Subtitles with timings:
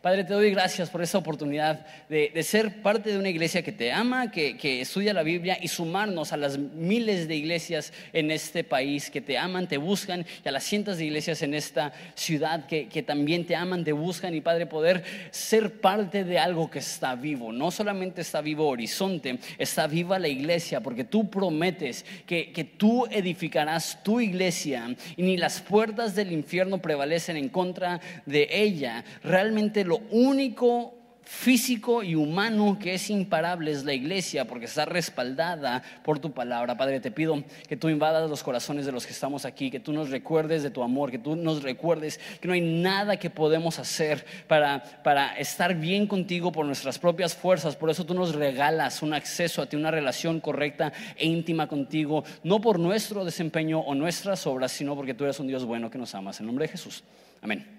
[0.00, 3.90] Padre, te doy gracias por esta oportunidad de, ser parte de una iglesia que te
[3.90, 9.10] ama, que, estudia la Biblia y sumarnos a las miles de iglesias en este país
[9.10, 12.86] que te aman, te buscan y a las cientos de iglesias en esta ciudad que,
[12.86, 17.16] que también te aman, te buscan y Padre, poder ser parte de algo que está
[17.16, 17.52] vivo.
[17.52, 23.06] No solamente está vivo Horizonte, está viva la iglesia porque tú prometes que, que tú
[23.10, 29.04] edificarás tu iglesia y ni las puertas del infierno prevalecen en contra de ella.
[29.24, 30.98] Realmente lo único
[31.28, 36.78] físico y humano que es imparable es la iglesia porque está respaldada por tu palabra.
[36.78, 39.92] Padre, te pido que tú invadas los corazones de los que estamos aquí, que tú
[39.92, 43.78] nos recuerdes de tu amor, que tú nos recuerdes que no hay nada que podemos
[43.78, 47.76] hacer para, para estar bien contigo por nuestras propias fuerzas.
[47.76, 52.24] Por eso tú nos regalas un acceso a ti, una relación correcta e íntima contigo,
[52.42, 55.98] no por nuestro desempeño o nuestras obras, sino porque tú eres un Dios bueno que
[55.98, 56.40] nos amas.
[56.40, 57.04] En nombre de Jesús.
[57.42, 57.77] Amén.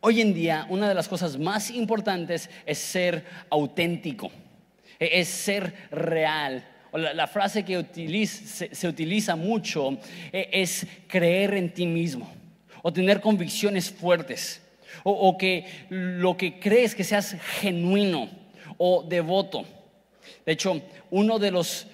[0.00, 4.30] Hoy en día una de las cosas más importantes es ser auténtico,
[4.98, 6.66] e-, es ser real.
[6.92, 7.84] La, frase que
[8.26, 9.98] se, utiliza mucho
[10.32, 12.32] e-, es creer en ti mismo
[12.82, 14.62] o tener convicciones fuertes
[15.04, 18.30] o, que lo que crees que seas genuino
[18.78, 19.64] o devoto.
[20.44, 20.80] De hecho,
[21.10, 21.86] uno de los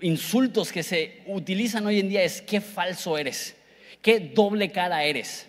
[0.00, 3.56] insultos que se utilizan hoy en día es qué falso eres,
[4.02, 5.46] qué doble cara eres.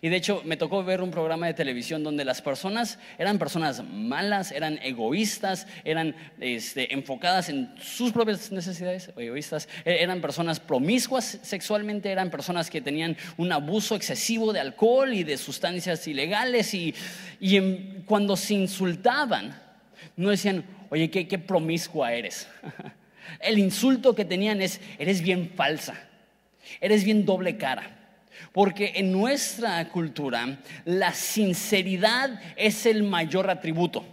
[0.00, 3.82] Y de hecho me tocó ver un programa de televisión donde las personas eran personas
[3.82, 11.38] malas, eran egoístas, eran este, enfocadas en sus propias necesidades, egoístas, e, eran personas promiscuas
[11.42, 16.94] sexualmente, eran personas que tenían un abuso excesivo de alcohol y de sustancias ilegales y,
[18.06, 19.60] cuando se insultaban,
[20.16, 22.48] no decían, oye, qué, qué promiscua eres.
[23.40, 25.94] El insulto que tenían es, eres bien falsa,
[26.80, 27.97] eres bien doble cara.
[28.52, 34.04] Porque en nuestra cultura la sinceridad es el mayor atributo.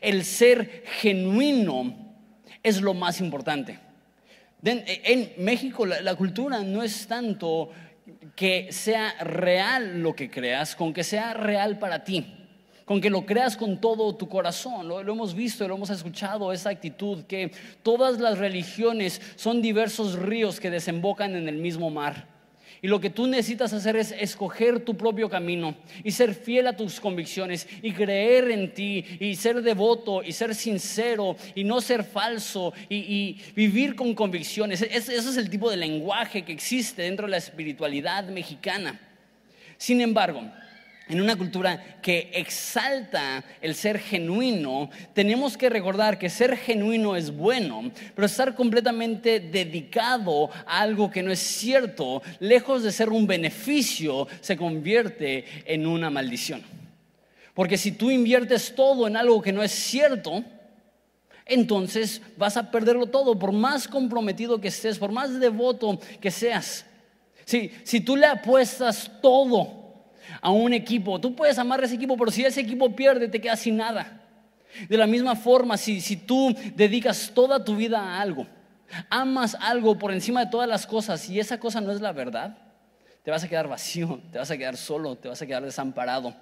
[0.00, 1.94] El ser genuino
[2.62, 3.78] es lo más importante.
[4.62, 7.70] En México la, cultura no es tanto
[8.34, 12.34] que sea real lo que creas, con que sea real para ti
[12.84, 14.88] con que lo creas con todo tu corazón.
[14.88, 20.14] Lo, lo, hemos visto, lo hemos escuchado, esa actitud que todas las religiones son diversos
[20.18, 22.37] ríos que desembocan en el mismo mar.
[22.80, 25.74] Y lo que tú necesitas hacer es escoger tu propio camino
[26.04, 30.54] y ser fiel a tus convicciones y creer en ti y ser devoto y ser
[30.54, 34.82] sincero y no ser falso y, vivir con convicciones.
[34.82, 39.00] Ese es el tipo de lenguaje que existe dentro de la espiritualidad mexicana.
[39.76, 40.42] Sin embargo,
[41.08, 47.34] en una cultura que exalta el ser genuino, tenemos que recordar que ser genuino es
[47.34, 53.26] bueno, pero estar completamente dedicado a algo que no es cierto, lejos de ser un
[53.26, 56.62] beneficio, se convierte en una maldición.
[57.54, 60.44] Porque si tú inviertes todo en algo que no es cierto,
[61.44, 66.84] entonces vas a perderlo todo, por más comprometido que estés, por más devoto que seas.
[67.44, 69.77] Si, si tú le apuestas todo,
[70.40, 71.20] a un equipo.
[71.20, 74.20] Tú puedes amar a ese equipo, pero si ese equipo pierde, te quedas sin nada.
[74.88, 78.46] De la misma forma, si, si tú dedicas toda tu vida a algo,
[79.10, 82.58] amas algo por encima de todas las cosas y esa cosa no es la verdad,
[83.22, 86.34] te vas a quedar vacío, te vas a quedar solo, te vas a quedar desamparado.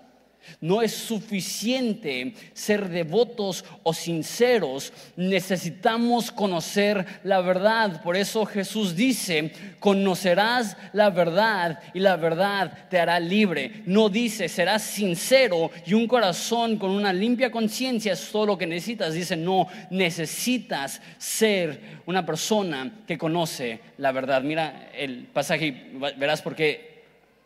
[0.60, 8.02] No es suficiente ser devotos o sinceros, necesitamos conocer la verdad.
[8.02, 13.82] Por eso Jesús dice, conocerás la verdad y la verdad te hará libre.
[13.86, 18.66] No dice, serás sincero y un corazón con una limpia conciencia es todo lo que
[18.66, 19.14] necesitas.
[19.14, 24.42] Dice, no, necesitas ser una persona que conoce la verdad.
[24.42, 26.95] Mira el pasaje, verás por qué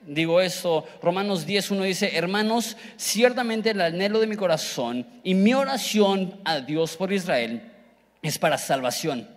[0.06, 6.40] digo esto, Romanos 10.1 dice, hermanos, ciertamente el anhelo de mi corazón y mi oración
[6.44, 7.62] a Dios por Israel
[8.22, 9.28] es para salvación.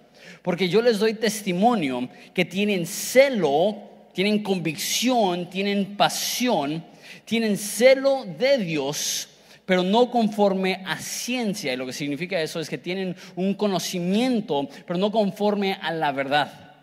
[0.42, 3.76] Porque yo les doy testimonio que tienen celo,
[4.14, 6.84] tienen convicción, tienen pasión,
[7.26, 9.30] tienen celo de Dios,
[9.66, 11.74] pero no conforme a ciencia.
[11.74, 16.12] Y lo que significa eso es que tienen un conocimiento, pero no conforme a la
[16.12, 16.74] verdad.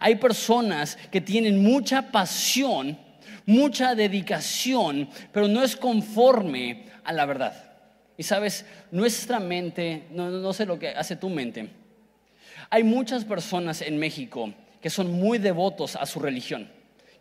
[0.00, 2.98] Hay personas que tienen mucha pasión,
[3.46, 7.62] mucha dedicación, pero no es conforme a la verdad.
[8.18, 11.68] Y sabes, nuestra mente, no, sé lo que hace tu mente.
[12.70, 16.68] Hay muchas personas en México que son muy devotos a su religión,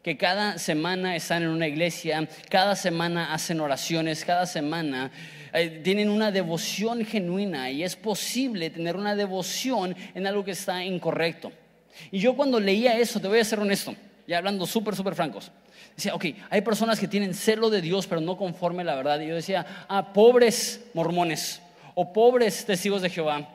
[0.02, 5.12] que cada semana están en una iglesia, cada semana hacen oraciones, cada semana
[5.54, 10.84] eh, tienen una devoción genuina y es posible tener una devoción en algo que está
[10.84, 11.52] incorrecto.
[12.12, 13.96] Y yo cuando leía eso, te voy a ser honesto,
[14.28, 15.52] ya hablando súper, súper francos.
[15.96, 19.20] Decía, ok, hay personas que tienen celo de Dios, pero no conforme a la verdad.
[19.22, 21.62] Y yo decía, ah, pobres mormones,
[21.94, 23.48] o pobres testigos de Jehová,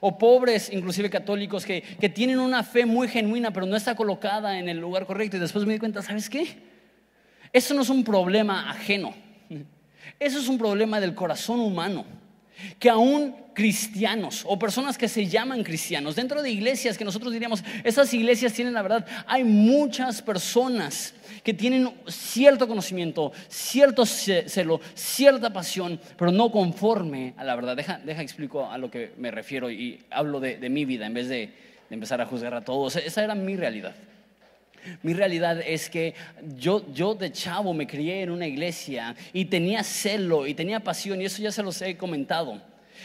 [0.00, 4.58] o pobres, inclusive católicos, que, que tienen una fe muy genuina, pero no está colocada
[4.58, 5.36] en el lugar correcto.
[5.36, 6.58] Y después me di cuenta, ¿sabes qué?
[7.52, 9.14] Eso no es un problema ajeno.
[10.18, 12.04] Eso es un problema del corazón humano.
[12.78, 17.64] Que aún cristianos o personas que se llaman cristianos, dentro de iglesias que nosotros diríamos,
[17.84, 25.52] esas iglesias tienen la verdad, hay muchas personas que tienen cierto conocimiento, cierto celo, cierta
[25.52, 27.76] pasión, pero no conforme a la verdad.
[27.76, 31.28] Deja, deja explico a lo que me refiero y hablo de, mi vida en vez
[31.28, 31.52] de,
[31.88, 32.96] de empezar a juzgar a todos.
[32.96, 33.94] Esa era mi realidad.
[35.02, 36.14] Mi realidad es que
[36.56, 41.20] yo, yo de chavo me crié en una iglesia y tenía celo y tenía pasión
[41.20, 42.60] y eso ya se los he comentado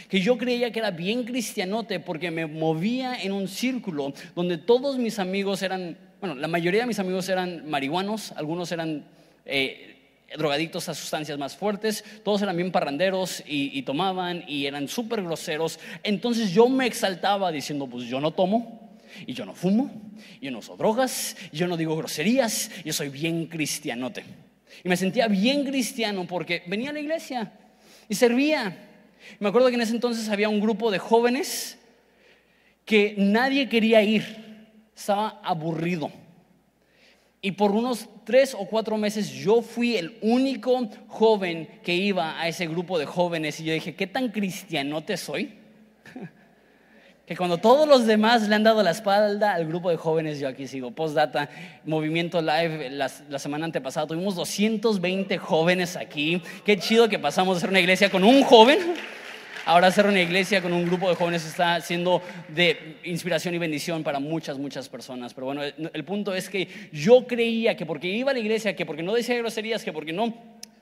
[0.08, 4.98] que yo creía que era bien cristianote porque me movía en un círculo donde todos
[4.98, 9.06] mis amigos eran, bueno, la mayoría de mis amigos eran marihuanos, algunos eran
[9.46, 9.98] eh,
[10.38, 15.24] drogadictos a sustancias más fuertes, todos eran bien parranderos y, y tomaban y eran súper
[15.24, 15.80] groseros.
[16.04, 18.89] Entonces yo me exaltaba diciendo, pues yo no tomo,
[19.26, 19.92] y yo no fumo,
[20.42, 24.24] yo no uso drogas, yo no digo groserías, yo soy bien cristianote.
[24.84, 27.52] Y me sentía bien cristiano porque venía a la iglesia
[28.08, 28.86] y servía.
[29.40, 31.78] Me acuerdo que en ese entonces había un grupo de jóvenes
[32.86, 34.24] que nadie quería ir,
[34.96, 36.12] estaba aburrido.
[37.42, 42.48] Y por unos tres o cuatro meses yo fui el único joven que iba a
[42.48, 45.59] ese grupo de jóvenes y yo dije, ¿qué tan cristianote soy?
[47.30, 50.48] Que cuando todos los demás le han dado la espalda al grupo de jóvenes, yo
[50.48, 50.90] aquí sigo.
[50.90, 51.48] Postdata,
[51.86, 56.42] Movimiento Live, la, semana antepasada tuvimos 220 jóvenes aquí.
[56.66, 58.80] Qué chido que pasamos a ser una iglesia con un joven.
[59.64, 64.02] Ahora ser una iglesia con un grupo de jóvenes está siendo de inspiración y bendición
[64.02, 65.36] para muchas, muchas personas.
[65.36, 68.88] Pero bueno, el punto es que yo creía que porque iba a la iglesia, que
[68.88, 70.34] porque no decía groserías, que porque no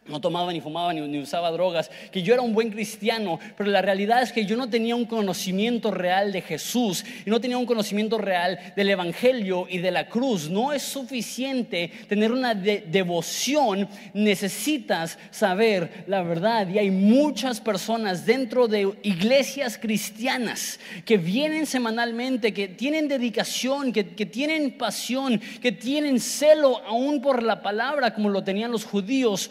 [0.07, 3.81] no tomaba ni fumaba ni, usaba drogas, que yo era un buen cristiano, pero la
[3.81, 7.65] realidad es que yo no tenía un conocimiento real de Jesús y no tenía un
[7.65, 10.49] conocimiento real del Evangelio y de la cruz.
[10.49, 16.67] No es suficiente tener una devoción, necesitas saber la verdad.
[16.69, 24.09] Y hay muchas personas dentro de iglesias cristianas que vienen semanalmente, que tienen dedicación, que,
[24.09, 29.49] que tienen pasión, que tienen celo aún por la palabra como lo tenían los judíos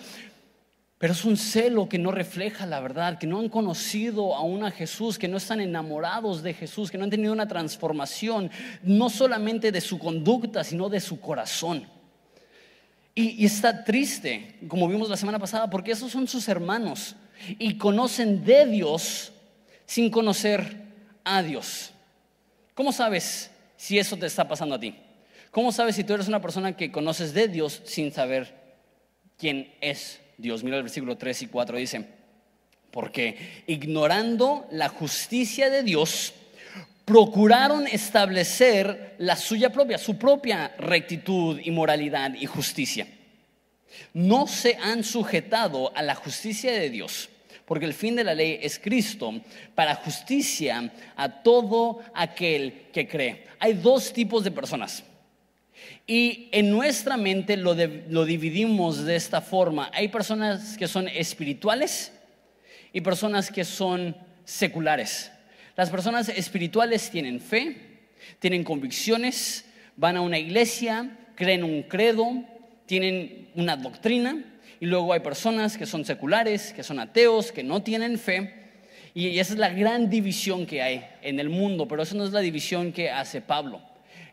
[0.99, 4.71] pero es un celo que no refleja la verdad, que no han conocido aún a
[4.71, 8.51] Jesús, que no están enamorados de Jesús, que no han tenido una transformación,
[8.83, 11.87] no solamente de su conducta, sino de su corazón.
[13.15, 17.15] Y, está triste, como vimos la semana pasada, porque esos son sus hermanos
[17.59, 19.33] y conocen de Dios
[19.85, 20.77] sin conocer
[21.25, 21.93] a Dios.
[22.75, 24.95] ¿Cómo sabes si eso te está pasando a ti?
[25.51, 28.55] ¿Cómo sabes si tú eres una persona que conoces de Dios sin saber
[29.39, 30.63] quién es Dios.
[30.63, 32.07] Mira el versículo 3 y 4 dice,
[32.91, 36.35] porque ignorando la justicia de Dios,
[37.05, 43.07] procuraron establecer la suya propia, su propia rectitud y moralidad y justicia.
[44.13, 47.29] No se han sujetado a la justicia de Dios,
[47.65, 49.33] porque el fin de la ley es Cristo,
[49.75, 53.45] para justicia a todo aquel que cree.
[53.61, 55.05] Hay dos tipos de personas.
[56.07, 59.91] Y en nuestra mente lo, dividimos de esta forma.
[59.93, 62.13] Hay personas que son espirituales
[62.93, 65.33] y personas que son seculares.
[65.77, 67.77] Las personas espirituales tienen fe,
[68.39, 69.65] tienen convicciones,
[69.97, 72.45] van a una iglesia, creen un credo,
[72.87, 74.45] tienen una doctrina.
[74.79, 78.55] Y luego hay personas que son seculares, que son ateos, que no tienen fe.
[79.13, 82.33] Y esa es la gran división que hay en el mundo, pero esa no es
[82.33, 83.81] la división que hace Pablo.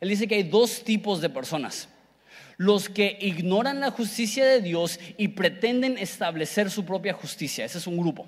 [0.03, 1.88] Él dice que hay dos tipos de personas.
[2.57, 7.63] Los que ignoran la justicia de Dios y pretenden establecer su propia justicia.
[7.63, 8.27] Ese es un grupo.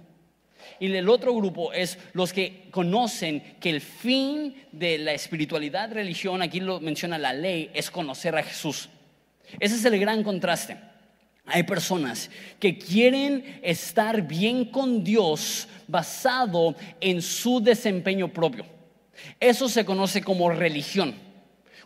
[0.80, 6.42] Y el otro grupo es los que conocen que el fin de la espiritualidad, religión,
[6.42, 8.88] aquí lo menciona la ley, es conocer a Jesús.
[9.60, 10.78] Ese es el gran contraste.
[11.46, 18.66] Hay personas que quieren estar bien con Dios basado en su desempeño propio.
[19.42, 21.25] Eso se conoce como religión.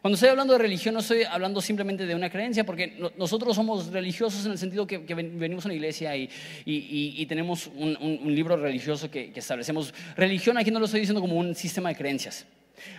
[0.02, 3.88] Cuando estoy hablando de religión no estoy hablando simplemente de una creencia, porque nosotros somos
[3.92, 9.32] religiosos en el sentido que, venimos a una iglesia y, tenemos un, libro religioso que,
[9.32, 9.94] que establecemos.
[10.16, 12.46] Religión aquí no lo estoy diciendo como un sistema de creencias.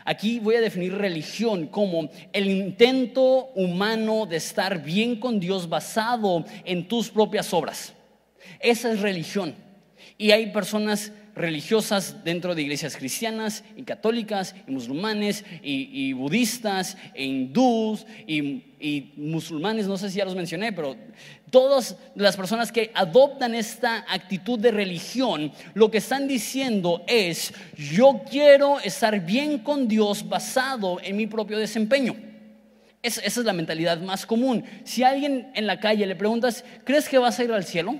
[0.04, 6.44] Aquí voy a definir religión como el intento humano de estar bien con Dios basado
[6.64, 7.94] en tus propias obras.
[8.60, 9.54] Esa es religión.
[10.18, 17.24] Y hay personas religiosas dentro de iglesias cristianas y católicas y musulmanes y, budistas e
[17.24, 20.96] hindús y, musulmanes, no sé si ya los mencioné, pero
[21.50, 28.22] todas las personas que adoptan esta actitud de religión, lo que están diciendo es, yo
[28.28, 32.16] quiero estar bien con Dios basado en mi propio desempeño.
[33.02, 34.64] esa es la mentalidad más común.
[34.84, 37.96] Si a alguien en la calle le preguntas, ¿crees que vas a ir al cielo?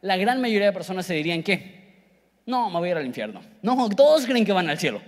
[0.00, 1.83] La gran mayoría de personas se dirían que
[2.46, 3.40] no, me voy a ir al infierno.
[3.62, 5.00] No, todos creen que van al cielo.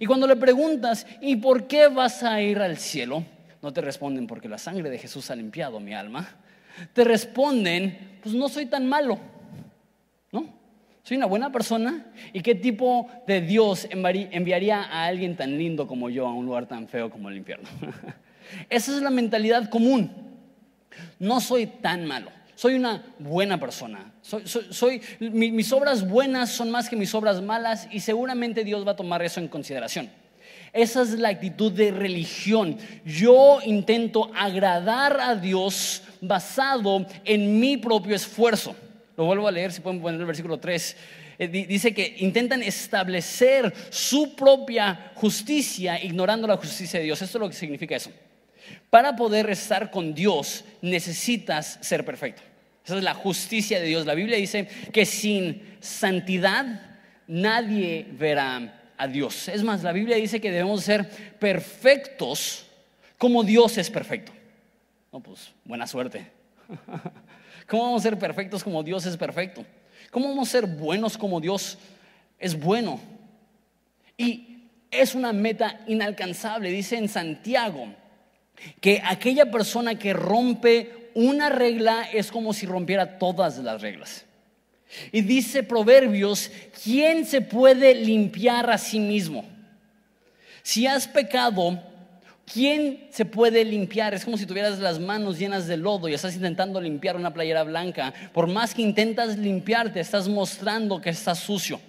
[0.00, 3.24] Y cuando le preguntas, ¿y por qué vas a ir al cielo?
[3.62, 6.28] No te responden porque la sangre de Jesús ha limpiado mi alma.
[6.92, 9.18] Te responden, pues no soy tan malo.
[10.32, 10.46] ¿No?
[11.04, 12.06] Soy una buena persona.
[12.32, 16.66] ¿Y qué tipo de Dios enviaría a alguien tan lindo como yo a un lugar
[16.66, 17.68] tan feo como el infierno?
[18.68, 20.10] Esa es la mentalidad común.
[21.20, 24.12] No soy tan malo soy una buena persona.
[24.22, 28.96] Soy, mis obras buenas son más que mis obras malas y seguramente Dios va a
[28.96, 30.10] tomar eso en consideración.
[30.72, 32.76] Esa es la actitud de religión.
[33.04, 38.74] Yo intento agradar a Dios basado en mi propio esfuerzo.
[39.16, 40.96] Lo vuelvo a leer, si pueden poner el versículo 3.
[41.38, 47.22] Eh, dice que intentan establecer su propia justicia ignorando la justicia de Dios.
[47.22, 48.10] Esto es lo que significa eso.
[48.90, 52.42] Para poder estar con Dios necesitas ser perfecto.
[52.84, 54.06] Esa es la justicia de Dios.
[54.06, 59.48] La Biblia dice que sin santidad nadie verá a Dios.
[59.48, 62.66] Es más, la Biblia dice que debemos ser perfectos
[63.18, 64.32] como Dios es perfecto.
[65.12, 66.26] No, pues buena suerte.
[67.66, 69.64] ¿Cómo vamos a ser perfectos como Dios es perfecto?
[70.10, 71.78] ¿Cómo vamos a ser buenos como Dios
[72.38, 73.00] es bueno?
[74.16, 76.70] Y es una meta inalcanzable.
[76.70, 77.88] Dice en Santiago
[78.80, 84.24] que aquella persona que rompe una regla es como si rompiera todas las reglas.
[85.12, 86.50] Y dice Proverbios,
[86.82, 89.44] ¿quién se puede limpiar a sí mismo?
[90.62, 91.80] Si has pecado,
[92.50, 94.14] ¿quién se puede limpiar?
[94.14, 97.64] Es como si tuvieras las manos llenas de lodo y estás intentando limpiar una playera
[97.64, 98.14] blanca.
[98.32, 101.80] Por más que intentas limpiarte, estás mostrando que estás sucio.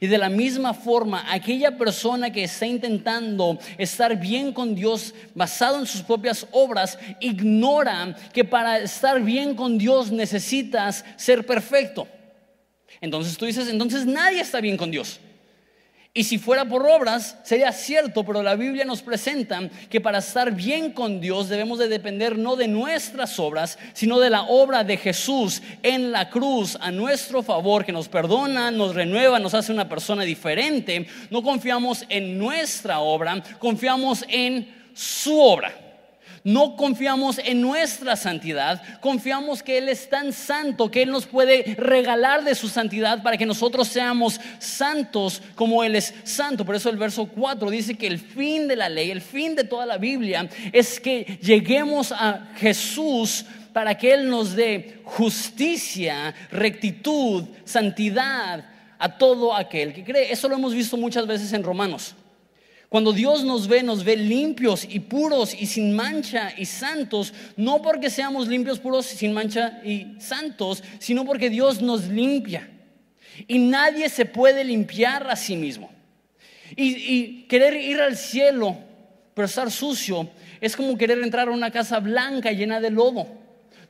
[0.00, 5.78] Y de la misma forma, aquella persona que está intentando estar bien con Dios basado
[5.78, 12.08] en sus propias obras, ignora que para estar bien con Dios necesitas ser perfecto.
[13.00, 15.20] Entonces tú dices, entonces nadie está bien con Dios.
[16.16, 20.50] Y si fuera por obras, sería cierto, pero la Biblia nos presenta que para estar
[20.50, 24.96] bien con Dios debemos de depender no de nuestras obras, sino de la obra de
[24.96, 29.90] Jesús en la cruz a nuestro favor, que nos perdona, nos renueva, nos hace una
[29.90, 31.06] persona diferente.
[31.28, 35.85] No confiamos en nuestra obra, confiamos en su obra.
[36.46, 41.74] No confiamos en nuestra santidad, confiamos que Él es tan santo que Él nos puede
[41.76, 46.64] regalar de su santidad para que nosotros seamos santos como Él es santo.
[46.64, 49.64] Por eso el verso 4 dice que el fin de la ley, el fin de
[49.64, 57.42] toda la Biblia es que lleguemos a Jesús para que Él nos dé justicia, rectitud,
[57.64, 58.66] santidad
[59.00, 60.30] a todo aquel que cree.
[60.30, 62.14] Eso lo hemos visto muchas veces en Romanos.
[62.88, 67.82] Cuando Dios nos ve, nos ve limpios y puros y sin mancha y santos, no
[67.82, 72.70] porque seamos limpios, puros y sin mancha y santos, sino porque Dios nos limpia.
[73.48, 75.90] Y nadie se puede limpiar a sí mismo.
[76.76, 78.76] Y, querer ir al cielo,
[79.34, 80.28] pero estar sucio,
[80.60, 83.26] es como querer entrar a una casa blanca llena de lodo.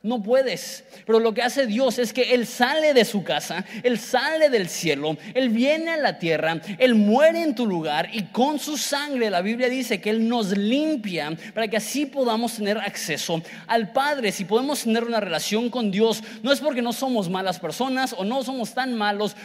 [0.03, 0.83] No puedes.
[1.05, 4.69] Pero lo que hace Dios es que Él sale de su casa, Él sale del
[4.69, 9.29] cielo, Él viene a la tierra, Él muere en tu lugar y con su sangre
[9.29, 14.31] la Biblia dice que Él nos limpia para que así podamos tener acceso al Padre.
[14.31, 18.23] Si podemos tener una relación con Dios, no es porque no somos malas personas o
[18.23, 19.35] no somos tan malos.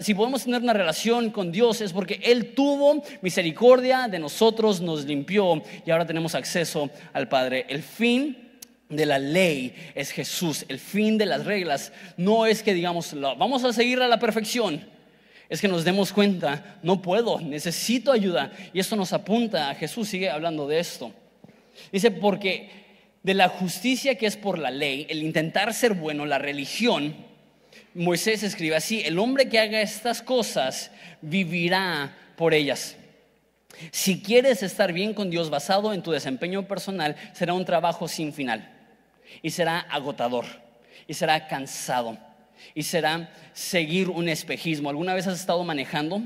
[0.00, 5.04] Si podemos tener una relación con Dios es porque Él tuvo misericordia de nosotros, nos
[5.04, 7.66] limpió y ahora tenemos acceso al Padre.
[7.68, 8.43] El fin
[8.88, 10.64] de la ley es Jesús.
[10.68, 14.86] El fin de las reglas no es que digamos, vamos a seguir a la perfección.
[15.48, 18.52] Es que nos demos cuenta, no puedo, necesito ayuda.
[18.72, 21.12] Y esto nos apunta a Jesús, sigue hablando de esto.
[21.92, 22.70] Dice, porque
[23.22, 27.14] de la justicia que es por la ley, el intentar ser bueno, la religión,
[27.94, 32.96] Moisés escribe así, el hombre que haga estas cosas vivirá por ellas.
[33.90, 38.32] Si quieres estar bien con Dios basado en tu desempeño personal, será un trabajo sin
[38.32, 38.73] final
[39.42, 40.44] y será agotador
[41.06, 42.18] y será cansado
[42.74, 44.90] y será seguir un espejismo.
[44.90, 46.22] ¿Alguna vez has estado manejando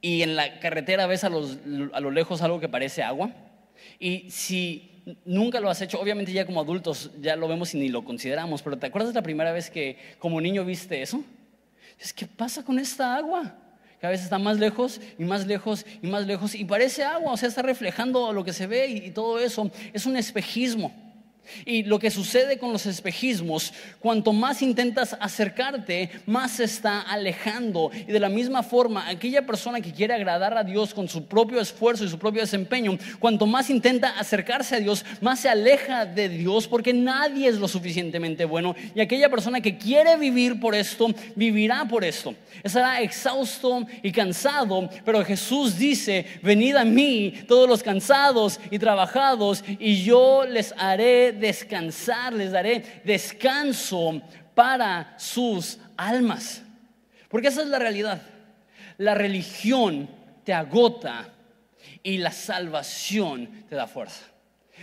[0.00, 3.30] y en la carretera ves a, a lo lejos algo que parece agua?
[3.98, 7.88] Y si nunca lo has hecho, obviamente ya como adultos ya lo vemos y ni
[7.88, 11.22] lo consideramos, pero ¿te acuerdas la primera vez que como niño viste eso?
[12.14, 13.54] ¿qué pasa con esta agua?
[14.00, 17.36] Cada vez está más lejos y más lejos y más lejos y parece agua, o
[17.36, 19.70] sea, está reflejando lo que se ve y todo eso.
[19.92, 20.92] Es un espejismo.
[21.64, 27.90] Y lo que sucede con los espejismos, cuanto más intentas acercarte, más se está alejando.
[27.94, 31.60] Y de la misma forma, aquella persona que quiere agradar a Dios con su propio
[31.60, 36.28] esfuerzo y su propio desempeño, cuanto más intenta acercarse a Dios, más se aleja de
[36.28, 38.74] Dios porque nadie es lo suficientemente bueno.
[38.94, 42.34] Y aquella persona que quiere vivir por esto, vivirá por esto.
[42.62, 49.64] Estará exhausto y cansado, pero Jesús dice, venid a mí todos los cansados y trabajados,
[49.78, 54.22] y yo les haré descansar, les daré descanso
[54.54, 56.62] para sus almas.
[57.28, 58.22] Porque esa es la realidad.
[58.98, 60.08] La religión
[60.44, 61.32] te agota
[62.02, 64.26] y la salvación te da fuerza.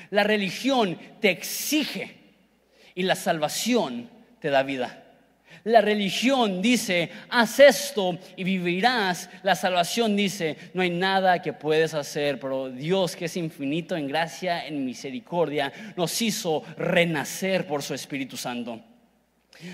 [0.10, 2.18] La religión te exige
[2.96, 5.04] y la salvación te da vida.
[5.64, 9.30] La religión dice, haz esto y vivirás.
[9.44, 14.08] La salvación dice, no hay nada que puedes hacer, pero Dios que es infinito en
[14.08, 18.82] gracia, en misericordia, nos hizo renacer por su Espíritu Santo.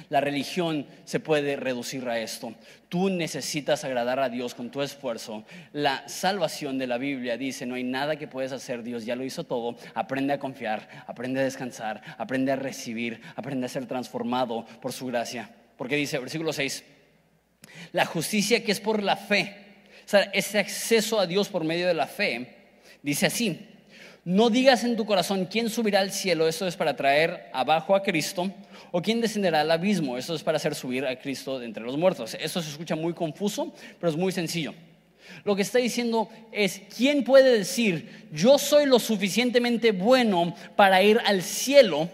[0.10, 2.54] La religión se puede reducir a esto.
[2.90, 5.46] Tú necesitas agradar a Dios con tu esfuerzo.
[5.74, 9.24] La salvación de la Biblia dice, no hay nada que puedes hacer, Dios ya lo
[9.24, 9.78] hizo todo.
[9.94, 15.06] Aprende a confiar, aprende a descansar, aprende a recibir, aprende a ser transformado por su
[15.06, 15.50] gracia.
[15.78, 16.84] Porque dice, versículo 6,
[17.94, 19.56] la justicia que es por la fe,
[20.06, 22.56] o sea, ese acceso a Dios por medio de la fe,
[23.02, 23.68] dice así,
[24.26, 28.04] no digas en tu corazón quién subirá al cielo, eso es para traer abajo a
[28.04, 28.52] Cristo,
[28.92, 31.98] o quién descenderá al abismo, eso es para hacer subir a Cristo de entre los
[31.98, 32.36] muertos.
[32.40, 34.74] Eso se escucha muy confuso, pero es muy sencillo.
[35.44, 41.20] Lo que está diciendo es, ¿quién puede decir, yo soy lo suficientemente bueno para ir
[41.26, 42.10] al cielo?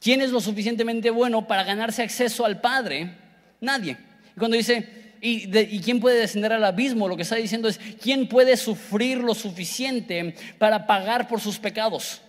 [0.00, 3.16] ¿Quién es lo suficientemente bueno para ganarse acceso al Padre?
[3.60, 3.98] Nadie.
[4.34, 4.88] Y cuando dice,
[5.20, 7.06] ¿y, quién puede descender al abismo?
[7.06, 12.22] Lo que está diciendo es, ¿quién puede sufrir lo suficiente para pagar por sus pecados?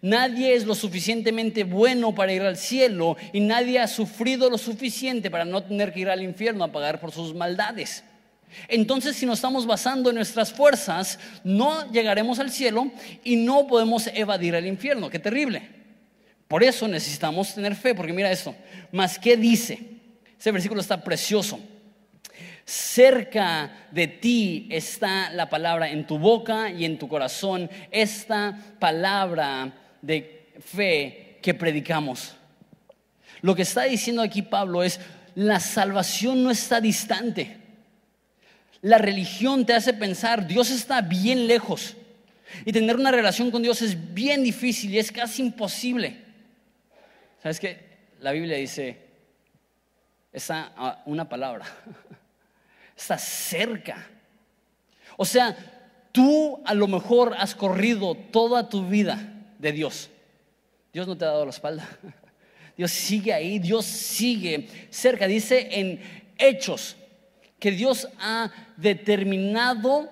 [0.00, 5.28] Nadie es lo suficientemente bueno para ir al cielo y nadie ha sufrido lo suficiente
[5.28, 8.04] para no tener que ir al infierno a pagar por sus maldades.
[8.68, 12.92] Entonces, si nos estamos basando en nuestras fuerzas, no llegaremos al cielo
[13.24, 15.10] y no podemos evadir el infierno.
[15.10, 15.81] Qué terrible.
[16.52, 18.54] Por eso necesitamos tener fe, porque mira esto,
[18.90, 19.78] más que dice,
[20.38, 21.58] ese versículo está precioso.
[22.66, 29.72] Cerca de ti está la palabra en tu boca y en tu corazón, esta palabra
[30.02, 32.34] de fe que predicamos.
[33.40, 35.00] Lo que está diciendo aquí Pablo es,
[35.34, 37.56] la salvación no está distante.
[38.82, 41.96] La religión te hace pensar, Dios está bien lejos.
[42.66, 46.21] Y tener una relación con Dios es bien difícil y es casi imposible.
[47.42, 47.78] ¿Sabes qué?
[48.20, 48.96] La Biblia dice,
[50.32, 51.66] está una palabra,
[52.96, 54.06] está cerca.
[55.16, 55.56] O sea,
[56.12, 59.18] tú a lo mejor has corrido toda tu vida
[59.58, 60.08] de Dios.
[60.92, 61.88] Dios no te ha dado la espalda.
[62.76, 65.26] Dios sigue ahí, Dios sigue cerca.
[65.26, 66.00] Dice en
[66.38, 66.96] Hechos
[67.58, 70.08] que Dios ha determinado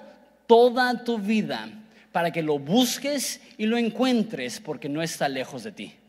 [0.49, 1.69] toda tu vida
[2.11, 6.00] para que lo busques y lo encuentres porque no está lejos de ti.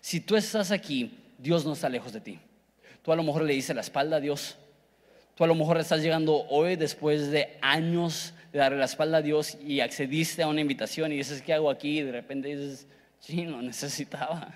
[0.00, 2.38] Si tú estás aquí, Dios no está lejos de ti.
[3.02, 4.56] Tú a lo mejor le dices la espalda a Dios.
[5.34, 9.22] Tú a lo mejor estás llegando hoy después de años de darle la espalda a
[9.22, 11.98] Dios y accediste a una invitación y dices, ¿qué hago aquí?
[11.98, 12.86] Y de repente dices,
[13.20, 14.54] sí, no necesitaba.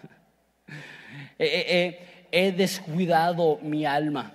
[1.38, 4.32] he descuidado mi alma.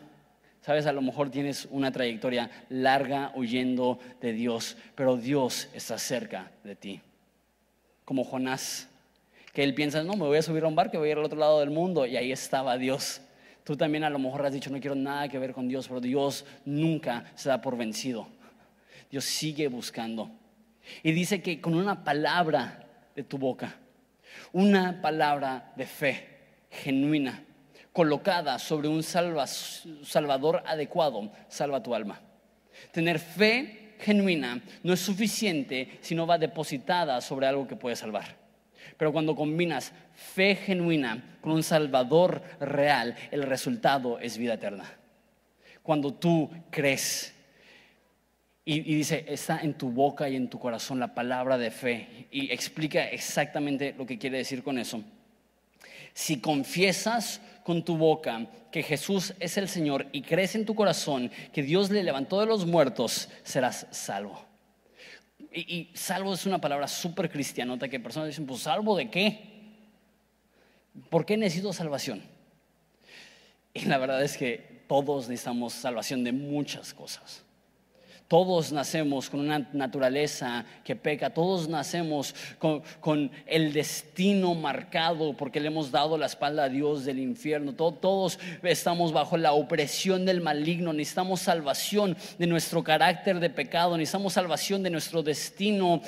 [0.61, 6.51] Sabes, a lo mejor tienes una trayectoria larga huyendo de Dios, pero Dios está cerca
[6.63, 7.01] de ti.
[8.03, 8.87] Como Jonás
[9.55, 11.23] que él piensa, no, me voy a subir a un barco, voy a ir al
[11.23, 13.21] otro lado del mundo, y ahí estaba Dios.
[13.63, 16.01] Tú también a lo mejor has dicho, no quiero nada que ver con Dios, pero
[16.01, 18.27] Dios nunca se da por vencido.
[19.09, 20.29] Dios sigue buscando.
[21.03, 23.77] Y dice que con una palabra de tu boca,
[24.51, 26.27] una palabra de fe
[26.69, 27.41] genuina,
[27.93, 32.19] colocada sobre un salvador adecuado, salva tu alma.
[32.91, 38.44] Tener fe genuina no es suficiente si no va depositada sobre algo que puede salvar.
[38.98, 44.86] Pero cuando combinas fe genuina con un Salvador real, el resultado es vida eterna.
[45.84, 47.36] Cuando tú crees
[48.67, 52.52] y, dice, está en tu boca y en tu corazón la palabra de fe y
[52.52, 55.04] explica exactamente lo que quiere decir con eso.
[56.15, 61.30] Si confiesas con tu boca que Jesús es el Señor y crees en tu corazón
[61.54, 64.43] que Dios le levantó de los muertos, serás salvo.
[65.57, 69.39] Y, salvo es una palabra súper cristianota que personas dicen, pues salvo de qué?
[71.09, 72.21] ¿Por qué necesito salvación?
[73.73, 77.44] Y la verdad es que todos necesitamos salvación de muchas cosas.
[78.27, 85.67] Todos nacemos con una naturaleza que peca, todos nacemos con, el destino marcado porque le
[85.67, 87.73] hemos dado la espalda a Dios del infierno.
[87.73, 94.33] todos estamos bajo la opresión del maligno, necesitamos salvación de nuestro carácter de pecado, necesitamos
[94.33, 96.01] salvación de nuestro destino.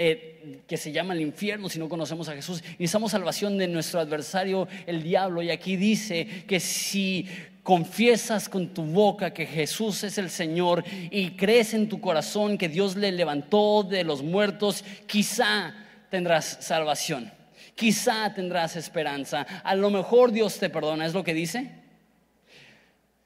[0.00, 2.62] Eh, que se llama el infierno si no conocemos a Jesús.
[2.78, 5.42] Necesitamos salvación de nuestro adversario, el diablo.
[5.42, 7.26] Y aquí dice que si
[7.64, 12.68] confiesas con tu boca que Jesús es el Señor y crees en tu corazón que
[12.68, 15.74] Dios le levantó de los muertos, quizá
[16.10, 17.32] tendrás salvación,
[17.74, 21.72] quizá tendrás esperanza, a lo mejor Dios te perdona, es lo que dice.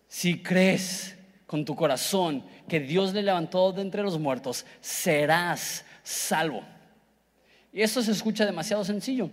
[0.08, 6.62] Si crees con tu corazón que Dios le levantó de entre los muertos, serás salvo.
[7.72, 9.30] Y eso se escucha demasiado sencillo.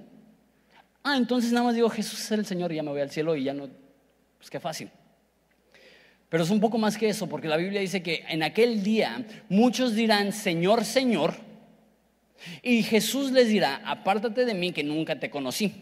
[1.04, 3.36] Ah, entonces nada más digo Jesús es el Señor y ya me voy al cielo
[3.36, 3.68] y ya no,
[4.38, 4.90] pues qué fácil.
[6.30, 9.26] Pero es un poco más que eso, porque la Biblia dice que en aquel día
[9.50, 11.34] muchos dirán, Señor, Señor,
[12.62, 15.74] y Jesús les dirá, apártate de mí que nunca te conocí.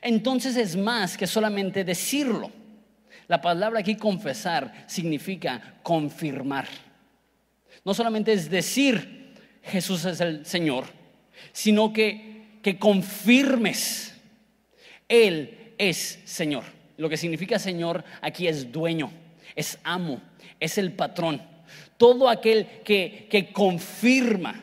[0.00, 2.50] Entonces es más que solamente decirlo.
[3.26, 6.68] La palabra aquí confesar significa confirmar.
[7.84, 9.21] No solamente es decir
[9.62, 10.84] Jesús es el Señor,
[11.52, 14.14] sino que, que confirmes,
[15.08, 16.64] Él es Señor.
[16.96, 19.10] Lo que significa Señor aquí es dueño
[19.54, 20.20] es amo,
[20.58, 21.42] es el patrón.
[21.96, 24.60] Todo aquel que, que confirma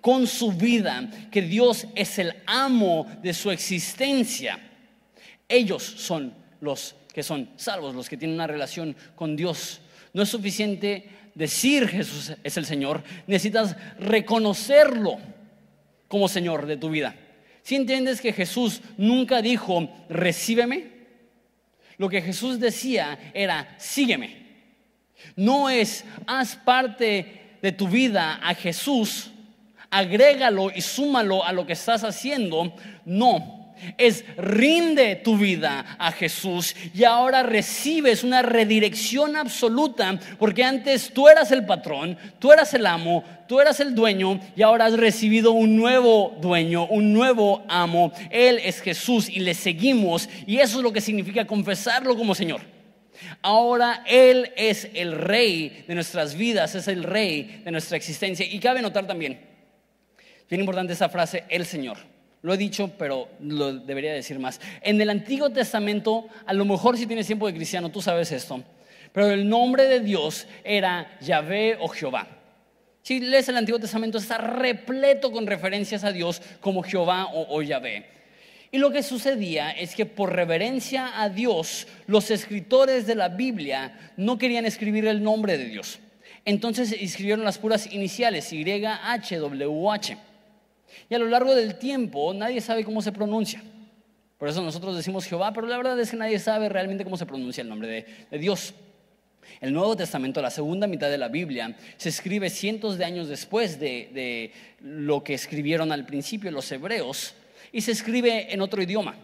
[0.00, 4.58] con su vida que Dios es el amo de su existencia,
[5.48, 9.80] ellos son los que son salvos, los que tienen una relación con Dios.
[10.12, 15.18] No es suficiente decir Jesús es el Señor, necesitas reconocerlo
[16.08, 17.14] como Señor de tu vida.
[17.62, 20.96] Si entiendes que Jesús nunca dijo, recíbeme,
[21.98, 24.46] lo que Jesús decía era, sígueme.
[25.34, 29.30] No es, haz parte de tu vida a Jesús,
[29.90, 32.74] agrégalo y súmalo a lo que estás haciendo.
[33.04, 33.65] No,
[33.98, 41.28] es rinde tu vida a Jesús y ahora recibes una redirección absoluta porque antes tú
[41.28, 45.52] eras el patrón, tú eras el amo, tú eras el dueño y ahora has recibido
[45.52, 48.12] un nuevo dueño, un nuevo amo.
[48.30, 52.76] Él es Jesús y le seguimos y eso es lo que significa confesarlo como Señor.
[53.42, 58.46] Ahora Él es el rey de nuestras vidas, es el rey de nuestra existencia.
[58.46, 59.40] Y cabe notar también,
[60.48, 61.98] bien importante esa frase, el Señor.
[62.46, 64.60] Lo he dicho, pero lo debería decir más.
[64.80, 68.62] En el Antiguo Testamento, a lo mejor si tienes tiempo de cristiano, tú sabes esto,
[69.12, 72.28] pero el nombre de Dios era Yahvé o Jehová.
[73.02, 77.62] Si lees el Antiguo Testamento, está repleto con referencias a Dios como Jehová o, o
[77.62, 78.06] Yahvé.
[78.70, 84.12] Y lo que sucedía es que por reverencia a Dios, los escritores de la Biblia
[84.16, 85.98] no querían escribir el nombre de Dios.
[86.44, 90.35] Entonces escribieron las puras iniciales, YHWH.
[91.08, 93.62] Y a lo largo del tiempo nadie sabe cómo se pronuncia.
[94.38, 97.24] Por eso nosotros decimos Jehová, pero la verdad es que nadie sabe realmente cómo se
[97.24, 98.74] pronuncia el nombre de, Dios.
[99.60, 103.80] El Nuevo Testamento, la segunda mitad de la Biblia, se escribe cientos de años después
[103.80, 107.34] de, de, lo que escribieron al principio los hebreos
[107.72, 109.16] y se escribe en otro idioma.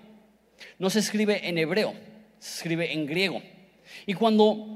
[0.78, 1.92] No se escribe en hebreo,
[2.38, 3.42] se escribe en griego.
[4.06, 4.66] Y cuando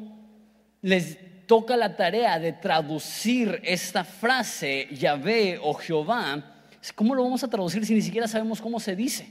[0.82, 6.55] les toca la tarea de traducir esta frase, Yahvé o Jehová,
[6.94, 9.28] ¿Cómo lo vamos a traducir si ni siquiera sabemos cómo se dice?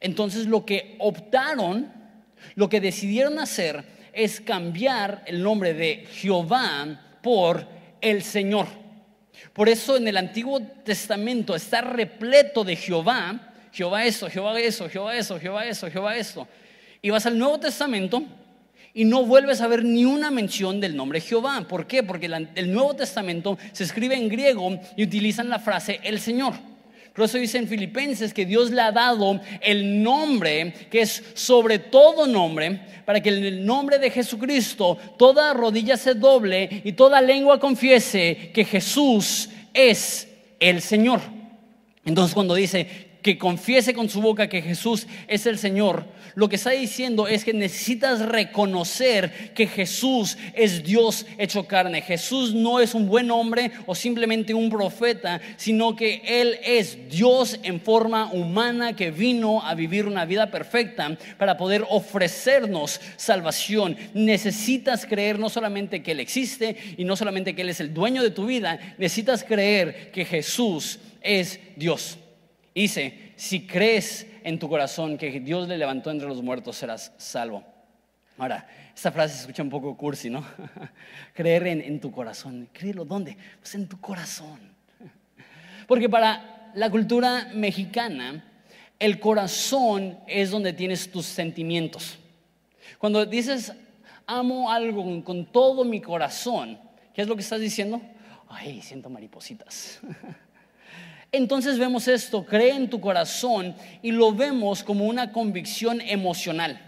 [0.00, 1.92] Entonces lo que optaron,
[2.54, 7.66] lo que decidieron hacer es cambiar el nombre de Jehová por
[8.00, 8.66] el Señor.
[9.52, 15.16] Por eso en el Antiguo Testamento está repleto de Jehová, Jehová esto, Jehová eso, Jehová
[15.16, 16.48] eso, Jehová eso, Jehová esto.
[17.00, 18.24] Y vas al Nuevo Testamento
[18.94, 21.66] y no vuelves a ver ni una mención del nombre Jehová.
[21.68, 22.02] ¿Por qué?
[22.02, 26.54] Porque el Nuevo Testamento se escribe en griego y utilizan la frase el Señor.
[27.14, 31.78] Por eso dice en Filipenses que Dios le ha dado el nombre que es sobre
[31.78, 37.20] todo nombre, para que en el nombre de Jesucristo toda rodilla se doble y toda
[37.20, 40.28] lengua confiese que Jesús es
[40.58, 41.20] el Señor.
[42.04, 46.56] Entonces cuando dice que confiese con su boca que Jesús es el Señor, lo que
[46.56, 52.02] está diciendo es que necesitas reconocer que Jesús es Dios hecho carne.
[52.02, 57.58] Jesús no es un buen hombre o simplemente un profeta, sino que Él es Dios
[57.62, 63.96] en forma humana que vino a vivir una vida perfecta para poder ofrecernos salvación.
[64.14, 68.22] Necesitas creer no solamente que Él existe y no solamente que Él es el dueño
[68.22, 72.18] de tu vida, necesitas creer que Jesús es Dios.
[72.74, 77.64] Dice, si crees en tu corazón que Dios le levantó entre los muertos, serás salvo.
[78.38, 80.44] Ahora, esta frase se escucha un poco cursi, ¿no?
[81.34, 82.68] Creer en, en tu corazón.
[82.72, 83.36] ¿Creerlo dónde?
[83.60, 84.60] Pues en tu corazón.
[85.86, 88.44] Porque para la cultura mexicana,
[88.98, 92.18] el corazón es donde tienes tus sentimientos.
[92.98, 93.72] Cuando dices
[94.26, 96.78] amo algo con, con todo mi corazón,
[97.14, 98.00] ¿qué es lo que estás diciendo?
[98.48, 100.00] Ay, siento maripositas.
[101.34, 106.78] Entonces vemos esto, cree en tu corazón y lo vemos como una convicción emocional.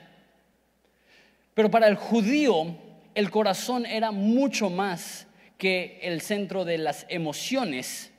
[1.54, 2.76] Pero para el judío,
[3.14, 5.26] el corazón era mucho más
[5.56, 8.10] que el centro de las emociones.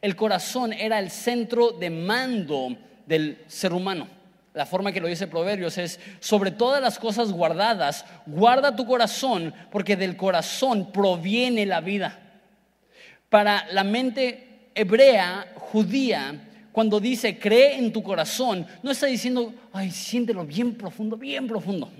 [0.00, 4.06] El corazón era el centro de mando del ser humano.
[4.54, 9.54] La forma que lo dice Proverbios es, sobre todas las cosas guardadas, guarda tu corazón,
[9.72, 12.18] porque del corazón proviene la vida.
[13.28, 14.47] Para la mente
[14.78, 21.16] hebrea, judía, cuando dice cree en tu corazón, no está diciendo, ay, siéntelo bien profundo,
[21.16, 21.90] bien profundo.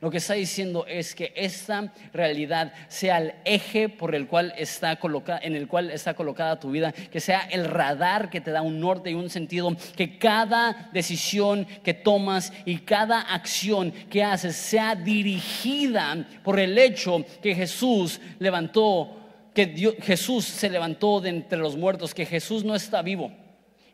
[0.00, 4.96] Lo que está diciendo es que esta realidad sea el eje por el cual está
[4.96, 8.62] colocada, en el cual está colocada tu vida, que sea el radar que te da
[8.62, 14.56] un norte y un sentido, que cada decisión que tomas y cada acción que haces
[14.56, 19.19] sea dirigida por el hecho que Jesús levantó,
[19.54, 23.32] que Jesús se levantó de entre los muertos, que Jesús no está vivo.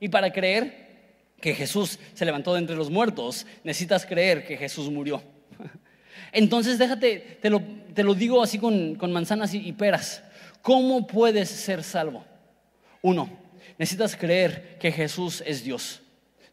[0.01, 0.87] Y para creer
[1.41, 5.23] que Jesús se levantó de entre los muertos, necesitas creer que Jesús murió.
[6.33, 7.63] Entonces déjate, te lo,
[7.95, 10.23] te lo digo así con, manzanas y, y peras.
[10.63, 12.25] ¿Cómo puedes ser salvo?
[13.03, 13.31] Uno,
[13.79, 16.03] necesitas creer que Jesús es Dios.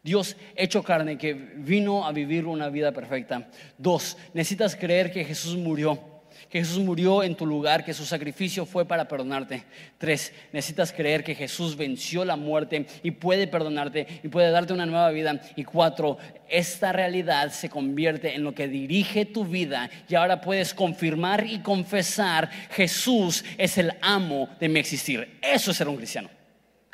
[0.02, 3.48] Dios hecho carne que vino a vivir una vida perfecta.
[3.78, 6.13] Dos, necesitas creer que Jesús murió
[6.60, 9.64] Jesús murió en tu lugar, que su sacrificio fue para perdonarte.
[9.98, 14.86] Tres, necesitas creer que Jesús venció la muerte y puede perdonarte y puede darte una
[14.86, 15.40] nueva vida.
[15.56, 16.16] Y cuatro,
[16.48, 21.58] esta realidad se convierte en lo que dirige tu vida y ahora puedes confirmar y
[21.58, 25.40] confesar, Jesús es el amo de mi existir.
[25.42, 26.30] Eso es ser un cristiano.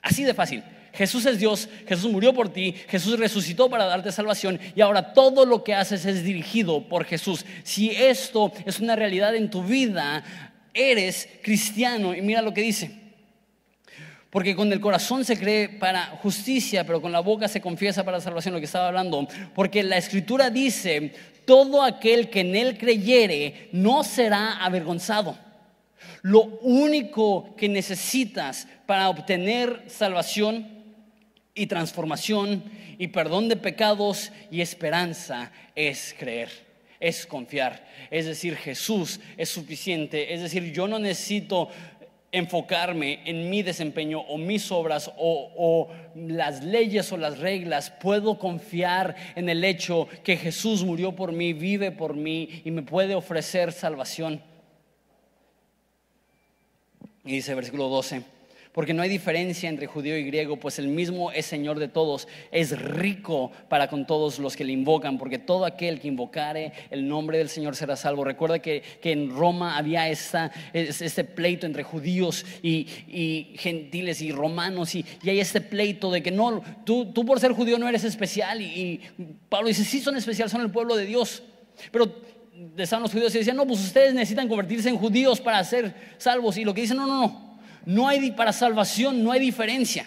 [0.01, 0.63] Así de fácil.
[0.93, 5.47] Jesús es Dios, Jesús murió por ti, Jesús resucitó para darte salvación y ahora todo
[5.47, 7.45] lo que haces es dirigido por Jesús.
[7.63, 10.25] Si esto es una realidad en tu vida,
[10.75, 13.01] eres cristiano y mira lo que dice.
[14.31, 18.21] Porque con el corazón se cree para justicia, pero con la boca se confiesa para
[18.21, 19.27] salvación, lo que estaba hablando.
[19.55, 21.13] Porque la escritura dice,
[21.45, 25.37] todo aquel que en él creyere no será avergonzado.
[26.23, 30.80] Lo único que necesitas para obtener salvación
[31.55, 32.65] y transformación
[32.99, 36.51] y perdón de pecados y esperanza es creer,
[36.99, 37.87] es confiar.
[38.11, 40.33] Es decir, Jesús es suficiente.
[40.33, 41.69] Es decir, yo no necesito
[42.33, 47.91] enfocarme en mi desempeño o mis obras o, las leyes o las reglas.
[47.91, 52.83] Puedo confiar en el hecho que Jesús murió por mí, vive por mí y me
[52.83, 54.41] puede ofrecer salvación.
[57.25, 58.40] Y dice versículo 12
[58.73, 62.29] porque no hay diferencia entre judío y griego, pues el mismo es Señor de todos,
[62.53, 67.09] es rico para con todos los que le invocan, porque todo aquel que invocare el
[67.09, 68.23] nombre del Señor será salvo.
[68.23, 75.41] Recuerda que, en Roma había este pleito entre judíos y, gentiles y romanos, y, hay
[75.41, 79.01] este pleito de que no, tú, tú por ser judío no eres especial, y,
[79.49, 81.43] Pablo dice, sí son especiales, son el pueblo de Dios,
[81.91, 82.15] pero
[82.77, 86.57] estaban los judíos y decían, no, pues ustedes necesitan convertirse en judíos para ser salvos,
[86.57, 87.50] y lo que dicen, no, no, no.
[87.85, 90.07] No hay para salvación, no hay diferencia.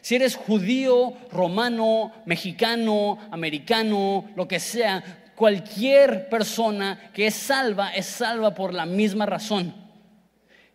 [0.00, 8.06] Si eres judío, romano, mexicano, americano, lo que sea, cualquier persona que es salva es
[8.06, 9.74] salva por la misma razón.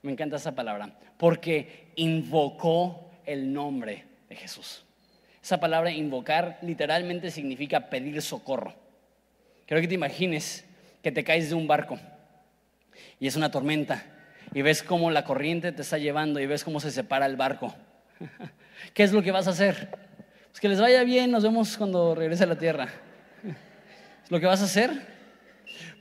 [0.01, 4.83] Me encanta esa palabra, porque invocó el nombre de Jesús.
[5.43, 8.73] Esa palabra invocar literalmente significa pedir socorro.
[9.65, 10.65] Quiero que te imagines
[11.01, 11.97] que te caes de un barco
[13.19, 14.03] y es una tormenta
[14.53, 17.73] y ves cómo la corriente te está llevando y ves cómo se separa el barco.
[18.93, 19.89] ¿Qué es lo que vas a hacer?
[20.49, 22.89] Pues que les vaya bien, nos vemos cuando regrese a la tierra.
[24.29, 24.91] ¿Lo que vas a hacer?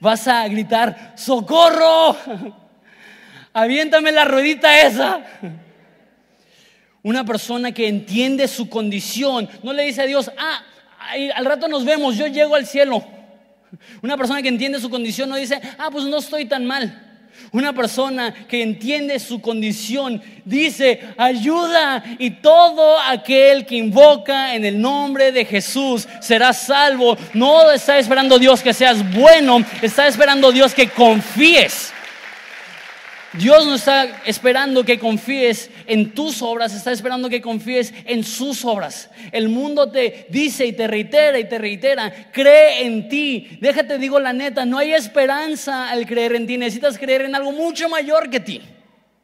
[0.00, 2.16] Vas a gritar, ¡socorro!
[3.52, 5.24] Aviéntame la ruedita esa.
[7.02, 10.62] Una persona que entiende su condición, no le dice a Dios, ah,
[11.34, 13.04] al rato nos vemos, yo llego al cielo.
[14.02, 17.09] Una persona que entiende su condición no dice, ah, pues no estoy tan mal.
[17.52, 24.80] Una persona que entiende su condición dice, ayuda y todo aquel que invoca en el
[24.80, 27.16] nombre de Jesús será salvo.
[27.34, 31.92] No está esperando Dios que seas bueno, está esperando Dios que confíes.
[33.34, 38.64] Dios no está esperando que confíes en tus obras, está esperando que confíes en sus
[38.64, 39.08] obras.
[39.30, 43.58] El mundo te dice y te reitera y te reitera, cree en ti.
[43.60, 46.58] Déjate, digo la neta, no hay esperanza al creer en ti.
[46.58, 48.60] Necesitas creer en algo mucho mayor que ti,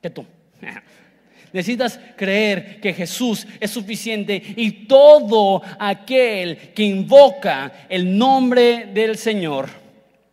[0.01, 0.25] que tú.
[1.53, 9.69] Necesitas creer que Jesús es suficiente y todo aquel que invoca el nombre del Señor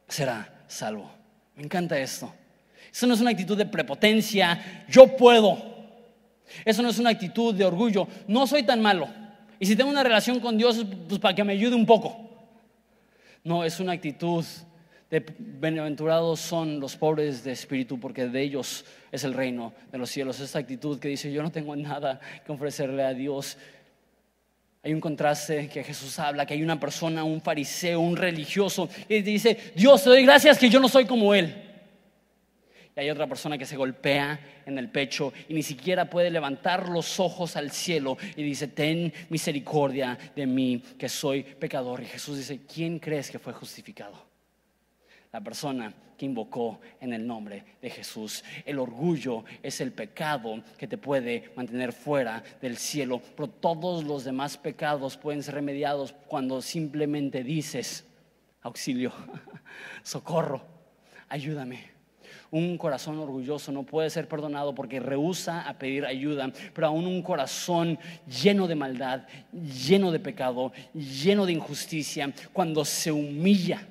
[0.08, 1.12] será salvo.
[1.56, 2.34] Me encanta esto.
[2.94, 5.58] Eso no es una actitud de prepotencia, yo puedo.
[6.64, 9.08] Eso no es una actitud de orgullo, no soy tan malo.
[9.60, 12.30] Y si tengo una relación con Dios, pues para que me ayude un poco.
[13.44, 14.46] No, es una actitud
[15.10, 20.10] de bienaventurados son los pobres de espíritu, porque de ellos es el reino de los
[20.10, 20.40] cielos.
[20.40, 23.58] Esta actitud que dice, yo no tengo nada que ofrecerle a Dios.
[24.84, 29.22] Hay un contraste que Jesús habla, que hay una persona, un fariseo, un religioso, y
[29.22, 31.73] dice, Dios, te doy gracias que yo no soy como Él.
[32.96, 36.90] Y hay otra persona que se golpea en el pecho y ni siquiera puede levantar
[36.90, 42.02] los ojos al cielo y dice, ten misericordia de mí, que soy pecador.
[42.02, 44.14] Y Jesús dice, ¿quién crees que fue justificado?
[45.32, 48.44] La persona que invocó en el nombre de Jesús.
[48.64, 54.24] El orgullo es el pecado que te puede mantener fuera del cielo, pero todos los
[54.24, 58.06] demás pecados pueden ser remediados cuando simplemente dices,
[58.62, 59.12] auxilio,
[60.04, 60.64] socorro,
[61.28, 61.93] ayúdame
[62.54, 67.24] un corazón orgulloso no puede ser perdonado porque rehúsa a pedir ayuda, pero aún un
[67.24, 73.88] corazón lleno de maldad, lleno de pecado, lleno de injusticia, cuando se humilla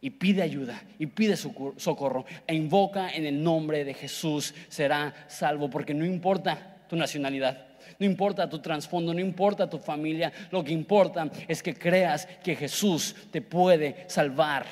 [0.00, 5.68] y pide ayuda y pide socorro e invoca en el nombre de Jesús, será salvo,
[5.68, 7.66] porque no importa tu nacionalidad.
[7.98, 12.56] No importa tu trasfondo, no importa tu familia, lo que importa es que creas que
[12.56, 14.64] Jesús te puede salvar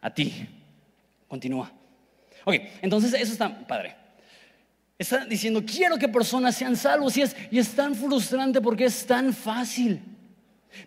[0.00, 0.48] a ti.
[1.28, 1.75] Continúa.
[2.48, 3.96] Ok, entonces eso está padre.
[4.96, 9.04] Está diciendo, quiero que personas sean salvos y es, y es tan frustrante porque es
[9.04, 10.00] tan fácil.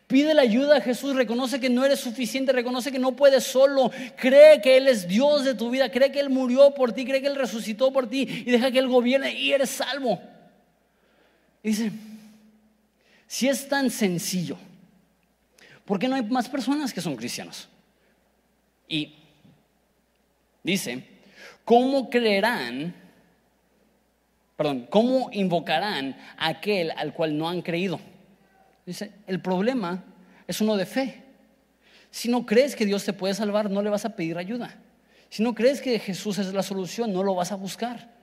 [0.07, 3.91] Pide la ayuda a Jesús, reconoce que no eres suficiente, reconoce que no puedes solo,
[4.15, 7.19] cree que Él es Dios de tu vida, cree que Él murió por ti, cree
[7.19, 10.21] que Él resucitó por ti y deja que Él gobierne y eres salvo.
[11.61, 11.91] dice,
[13.27, 14.57] si es tan sencillo,
[15.83, 17.67] ¿por qué no hay más personas que son cristianos?
[18.87, 19.13] Y
[20.63, 21.18] dice,
[21.69, 22.95] ¿cómo creerán,
[24.57, 27.99] perdón, cómo invocarán a aquel al cual no han creído?
[28.87, 30.03] Dice, el problema
[30.47, 31.21] es uno de fe.
[32.09, 34.79] Si no crees que Dios te puede salvar, no le vas a pedir ayuda.
[35.29, 38.15] Si no crees que Jesús es la solución, no lo vas a buscar.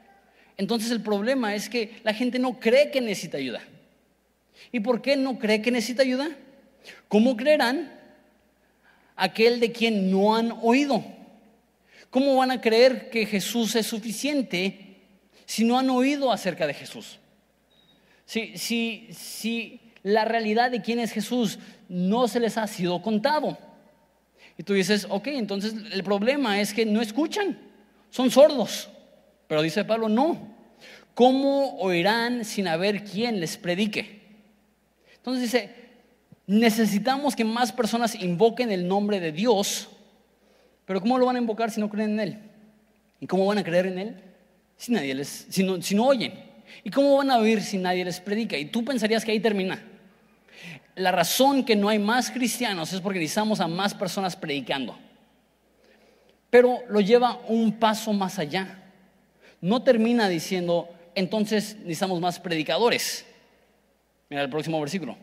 [0.57, 3.61] Entonces el problema es que la gente no cree que necesita ayuda.
[4.73, 6.31] ¿Y por qué no cree que necesita ayuda?
[7.07, 7.93] ¿Cómo creerán
[9.15, 11.16] aquel de quien no han oído?
[12.11, 15.03] ¿Cómo van a creer que Jesús es suficiente
[15.45, 17.19] si no han oído acerca de Jesús?
[18.25, 23.59] Si, si, si la realidad de quién es Jesús no se les ha sido contado.
[24.59, 27.59] Y tú dices, ok, entonces el problema es que no escuchan,
[28.11, 28.89] son sordos.
[29.49, 30.55] Pero dice Pablo, no.
[31.15, 34.23] ¿Cómo oirán sin haber quien les predique?
[35.17, 35.75] Entonces dice,
[36.47, 39.89] necesitamos que más personas invoquen el nombre de Dios
[40.87, 42.39] pero ¿cómo lo van a invocar si no creen en Él?
[43.21, 44.23] ¿Y cómo van a creer en Él
[44.77, 46.33] si, nadie les, si, no, si no oyen?
[46.85, 48.57] ¿Y cómo van a oír si nadie les predica?
[48.57, 49.83] Y tú pensarías que ahí termina.
[50.95, 54.97] La razón que no hay más cristianos es porque necesitamos a más personas predicando.
[56.49, 58.83] Pero lo lleva un paso más allá.
[59.61, 63.27] No termina diciendo, entonces necesitamos más predicadores.
[64.29, 65.17] Mira el próximo versículo.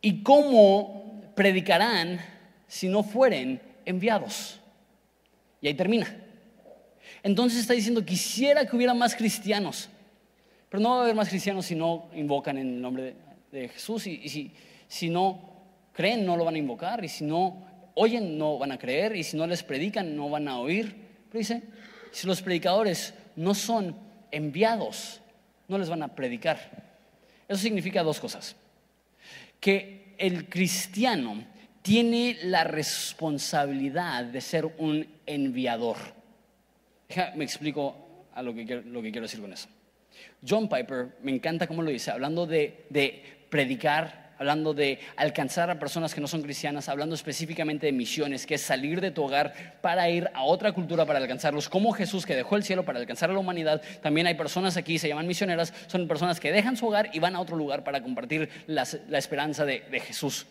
[0.00, 2.20] ¿Y cómo predicarán
[2.66, 4.60] si no fueren enviados.
[5.60, 6.16] Y ahí termina.
[7.22, 9.88] Entonces está diciendo, quisiera que hubiera más cristianos,
[10.68, 13.14] pero no va a haber más cristianos si no invocan en el nombre
[13.50, 14.52] de, Jesús y, si,
[14.86, 15.50] si no
[15.92, 19.24] creen no lo van a invocar y si no oyen no van a creer y
[19.24, 20.94] si no les predican no van a oír.
[21.28, 21.62] Pero dice,
[22.12, 23.96] si los predicadores no son
[24.30, 25.20] enviados,
[25.68, 26.58] no les van a predicar.
[27.48, 28.56] Eso significa dos cosas.
[29.58, 31.44] Que el cristiano
[31.82, 35.96] tiene la responsabilidad de ser un enviador.
[37.36, 39.68] me explico a lo que, quiero, decir con eso.
[40.46, 42.86] John Piper, me encanta cómo lo dice, hablando de,
[43.48, 48.54] predicar, hablando de alcanzar a personas que no son cristianas, hablando específicamente de misiones, que
[48.54, 52.36] es salir de tu hogar para ir a otra cultura para alcanzarlos, como Jesús que
[52.36, 53.82] dejó el cielo para alcanzar a la humanidad.
[54.02, 57.36] También hay personas aquí, se llaman misioneras, son personas que dejan su hogar y van
[57.36, 58.82] a otro lugar para compartir la,
[59.18, 60.46] esperanza de Jesús.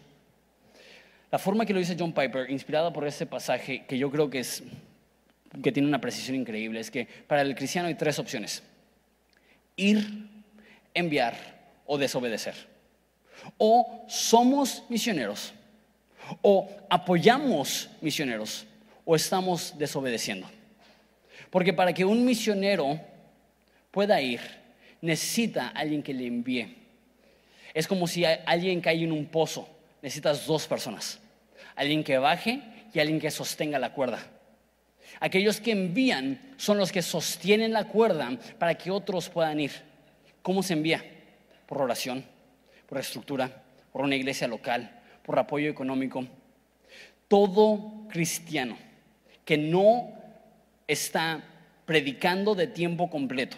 [1.32, 4.40] La forma que lo dice John Piper, inspirada por ese pasaje, que yo creo que
[4.40, 4.64] es
[5.64, 8.64] que tiene una precisión increíble, es que para el cristiano hay tres opciones.
[9.76, 10.28] Ir,
[10.94, 11.36] enviar
[11.86, 12.56] o desobedecer.
[13.58, 15.54] O somos misioneros,
[16.42, 18.66] o apoyamos misioneros,
[19.06, 20.48] o estamos desobedeciendo.
[21.50, 23.00] Porque para que un misionero
[23.92, 24.42] pueda ir,
[25.02, 26.76] necesita alguien que le envíe.
[27.74, 29.68] Es como si alguien cae en un pozo,
[30.02, 31.20] necesitas dos personas,
[31.76, 32.62] alguien que baje
[32.94, 34.20] y alguien que sostenga la cuerda.
[35.20, 39.72] Aquellos que envían son los que sostienen la cuerda para que otros puedan ir.
[40.42, 41.04] ¿Cómo se envía?
[41.66, 42.24] Por oración,
[42.88, 46.26] por estructura, por una iglesia local, por apoyo económico.
[47.28, 48.78] Todo cristiano
[49.46, 50.14] que no
[50.88, 51.44] está
[51.86, 53.58] predicando de tiempo completo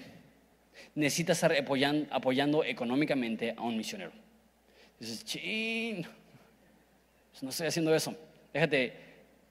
[0.95, 4.11] necesita estar apoyando, económicamente a un misionero.
[4.99, 6.05] Dices, chin,
[7.31, 8.15] pues no estoy haciendo eso.
[8.53, 8.93] Déjate,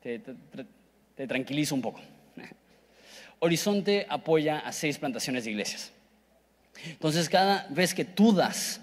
[0.03, 2.01] te tranquilizo un poco.
[3.41, 5.93] Horizonte apoya a seis plantaciones de iglesias.
[6.85, 8.81] Entonces, cada vez que tú das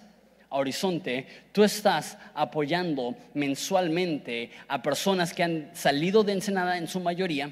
[0.49, 6.99] a Horizonte, tú estás apoyando mensualmente a personas que han salido de Ensenada en su
[6.99, 7.51] mayoría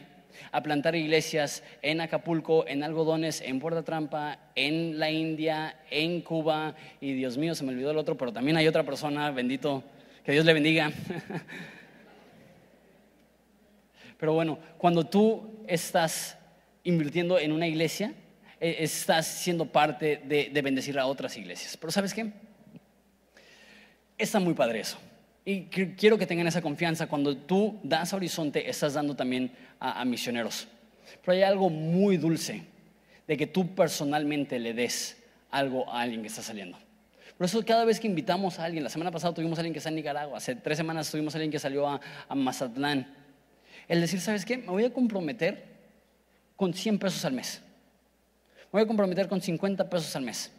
[0.52, 6.76] a plantar iglesias en Acapulco, en Algodones, en Puerta Trampa, en la India, en Cuba,
[7.02, 9.84] y Dios mío, se me olvidó el otro, pero también hay otra persona, bendito,
[10.26, 10.92] que Dios le bendiga.
[14.18, 16.38] Pero bueno, cuando tú estás
[16.84, 18.14] invirtiendo en una iglesia,
[18.60, 21.78] eh, estás siendo parte de, bendecir a otras iglesias.
[21.78, 22.32] Pero ¿sabes qué?
[24.18, 24.98] Está muy padre eso.
[25.44, 27.06] Y quiero que tengan esa confianza.
[27.06, 30.68] Cuando tú das a Horizonte, estás dando también a, a, misioneros.
[31.24, 32.64] Pero hay algo muy dulce
[33.28, 35.22] de que tú personalmente le des
[35.52, 36.80] algo a alguien que está saliendo.
[37.38, 39.80] Por eso cada vez que invitamos a alguien, la semana pasada tuvimos a alguien que
[39.80, 43.14] está en Nicaragua, hace tres semanas tuvimos a alguien que salió a, a Mazatlán.
[43.88, 44.58] El decir, ¿sabes qué?
[44.58, 45.64] Me voy a comprometer
[46.56, 47.62] con 100 pesos al mes.
[48.72, 50.52] Me voy a comprometer con 50 pesos al mes.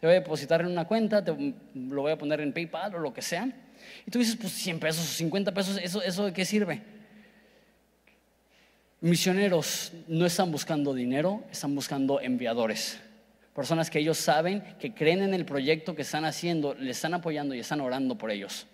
[0.00, 1.32] Te voy a depositar en una cuenta, te,
[1.74, 3.48] lo voy a poner en PayPal o lo que sea.
[4.06, 6.82] Y tú dices, pues 100 pesos o 50 pesos, ¿eso, ¿eso de qué sirve?
[9.00, 13.00] Misioneros no están buscando dinero, están buscando enviadores.
[13.54, 17.54] Personas que ellos saben, que creen en el proyecto que están haciendo, le están apoyando
[17.54, 18.66] y están orando por ellos.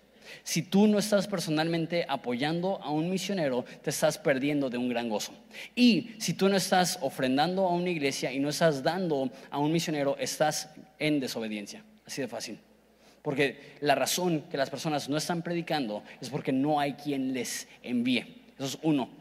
[0.43, 5.09] Si tú no estás personalmente apoyando a un misionero, te estás perdiendo de un gran
[5.09, 5.33] gozo.
[5.75, 9.71] Y si tú no estás ofrendando a una iglesia y no estás dando a un
[9.71, 11.83] misionero, estás en desobediencia.
[12.05, 12.59] Así de fácil.
[13.21, 17.67] Porque la razón que las personas no están predicando es porque no hay quien les
[17.83, 18.43] envíe.
[18.57, 19.18] Eso es uno.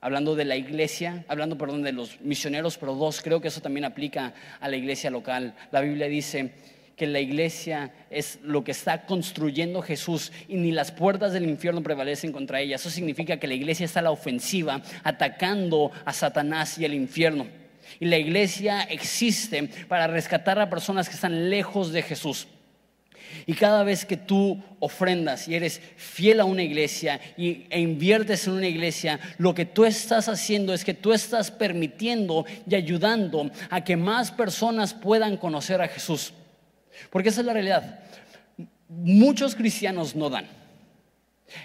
[0.00, 3.84] Hablando de la iglesia, hablando, perdón, de los misioneros, pero dos, creo que eso también
[3.84, 5.54] aplica a la iglesia local.
[5.72, 6.52] La Biblia dice
[6.96, 11.82] que la iglesia es lo que está construyendo Jesús y ni las puertas del infierno
[11.82, 12.76] prevalecen contra ella.
[12.76, 17.46] Eso significa que la iglesia está a la ofensiva, atacando a Satanás y al infierno.
[18.00, 22.48] Y la iglesia existe para rescatar a personas que están lejos de Jesús.
[23.44, 28.46] Y cada vez que tú ofrendas y eres fiel a una iglesia y, e inviertes
[28.46, 33.50] en una iglesia, lo que tú estás haciendo es que tú estás permitiendo y ayudando
[33.68, 36.32] a que más personas puedan conocer a Jesús.
[37.10, 38.00] Porque esa es la realidad.
[38.88, 40.46] Muchos cristianos no dan.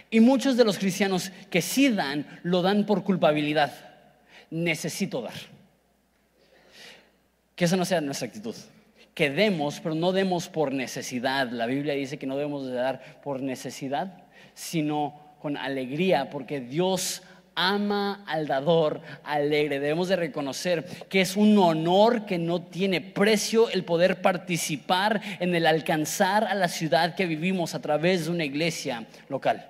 [0.09, 3.73] Y muchos de los cristianos que sí dan, lo dan por culpabilidad.
[4.49, 5.33] Necesito dar.
[7.55, 8.55] Que esa no sea nuestra actitud.
[9.13, 11.49] Que demos, pero no demos por necesidad.
[11.49, 17.21] La Biblia dice que no debemos de dar por necesidad, sino con alegría, porque Dios
[17.55, 19.79] ama al dador alegre.
[19.79, 25.53] Debemos de reconocer que es un honor que no tiene precio el poder participar en
[25.55, 29.67] el alcanzar a la ciudad que vivimos a través de una iglesia local.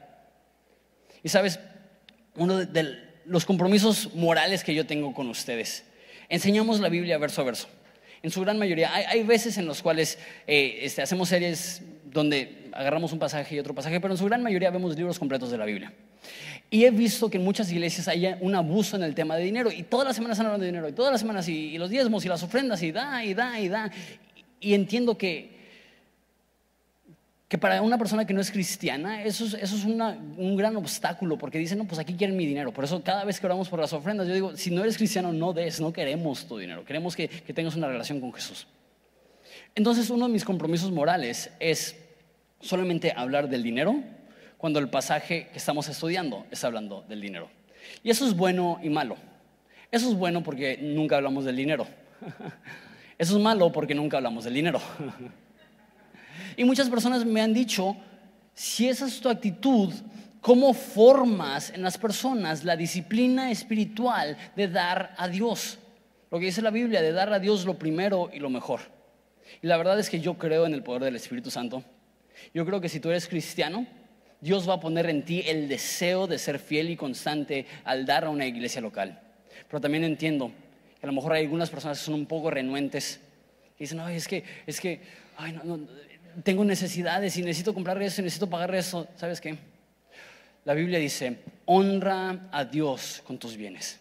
[1.24, 1.60] Y sabes,
[2.36, 5.86] uno de los compromisos morales que yo tengo con ustedes,
[6.30, 7.68] enseñamos la Biblia verso a verso.
[8.24, 13.14] En su gran mayoría, hay, veces en los cuales eh, este, hacemos series donde agarramos
[13.14, 15.66] un pasaje y otro pasaje, pero en su gran mayoría vemos libros completos de la
[15.66, 15.92] Biblia.
[16.70, 19.72] Y he visto que en muchas iglesias hay un abuso en el tema de dinero.
[19.72, 20.88] Y todas las semanas hablando de dinero.
[20.88, 23.68] Y todas las semanas y, los diezmos y las ofrendas y da y da y
[23.68, 23.92] da.
[24.62, 25.61] Y, entiendo que,
[27.52, 31.38] que para una persona que no es cristiana eso es, eso es un gran obstáculo.
[31.38, 32.72] Porque dicen, no, pues aquí quieren mi dinero.
[32.72, 35.34] Por eso cada vez que oramos por las ofrendas, yo digo, si no eres cristiano,
[35.34, 36.86] no des, no queremos tu dinero.
[36.86, 38.68] Queremos que, que tengas una relación con Jesús.
[39.76, 41.98] Entonces uno de mis compromisos morales es
[42.62, 44.02] solamente hablar del dinero
[44.58, 47.50] cuando el pasaje que estamos estudiando está hablando del dinero.
[48.02, 49.18] Y eso es bueno y malo.
[49.92, 51.86] Eso es bueno porque nunca hablamos del dinero.
[53.18, 54.82] Eso es malo porque nunca hablamos del dinero.
[56.58, 57.96] Y muchas personas me han dicho,
[58.54, 59.94] si esa es tu actitud,
[60.42, 65.78] ¿Cómo formas en las personas la disciplina espiritual de dar a Dios?
[66.32, 68.82] Lo que dice la Biblia, de dar a Dios lo primero y lo mejor.
[69.62, 71.84] Y la verdad es que yo creo en el poder del Espíritu Santo.
[72.56, 73.86] Yo creo que si tú eres cristiano,
[74.40, 78.26] Dios va a poner en ti el deseo de ser fiel y constante al dar
[78.26, 79.22] a una iglesia local.
[79.68, 80.52] Pero también entiendo
[81.00, 83.22] que a lo mejor hay algunas personas que son un poco renuentes
[83.78, 85.02] y dicen, ay, es que, es que,
[85.38, 85.88] ay, no, no,
[86.44, 89.08] tengo necesidades y necesito comprar eso y necesito pagar eso.
[89.16, 89.58] ¿Sabes qué?
[90.64, 94.00] La Biblia dice, honra a Dios con tus bienes.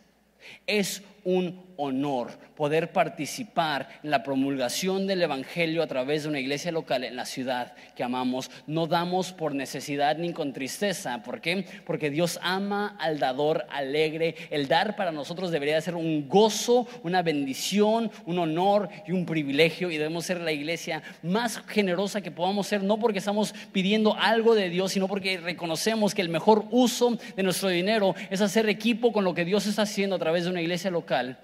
[0.67, 6.71] Es un honor poder participar en la promulgación del Evangelio a través de una iglesia
[6.71, 8.51] local en la ciudad que amamos.
[8.67, 11.23] No damos por necesidad ni con tristeza.
[11.23, 11.65] ¿Por qué?
[11.87, 14.35] Porque Dios ama al dador alegre.
[14.51, 19.91] El dar para nosotros debería ser un gozo, una bendición, un honor y un privilegio.
[19.91, 24.55] Y debemos ser la iglesia más generosa que podamos ser, no porque estamos pidiendo algo
[24.55, 29.13] de Dios, sino porque reconocemos que el mejor uso de nuestro dinero es hacer equipo
[29.13, 31.39] con lo que Dios está haciendo a través de una iglesia local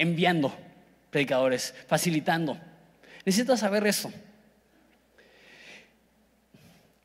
[0.00, 0.56] enviando
[1.10, 2.58] predicadores, facilitando.
[3.26, 4.10] Necesitas saber eso.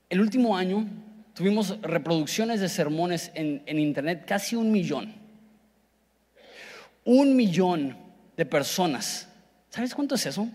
[0.09, 0.87] El último año
[1.33, 5.13] tuvimos reproducciones de sermones en, en, internet, casi un millón.
[7.03, 7.97] Un millón
[8.37, 9.27] de personas.
[9.69, 10.47] ¿Sabes cuánto es eso?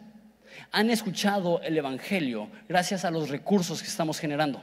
[0.72, 4.62] Han escuchado el Evangelio gracias a los recursos que estamos generando.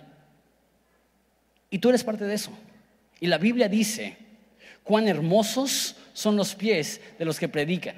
[1.70, 2.52] Y tú eres parte de eso.
[3.20, 4.18] Y la Biblia dice
[4.84, 7.96] cuán hermosos son los pies de los que predican.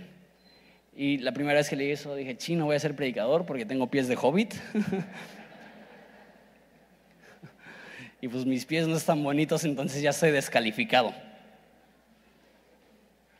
[0.93, 3.87] Y la primera vez que leí eso dije, chino, voy a ser predicador porque tengo
[3.87, 4.55] pies de hobbit.
[8.21, 11.13] y pues mis pies no están bonitos, entonces ya estoy descalificado.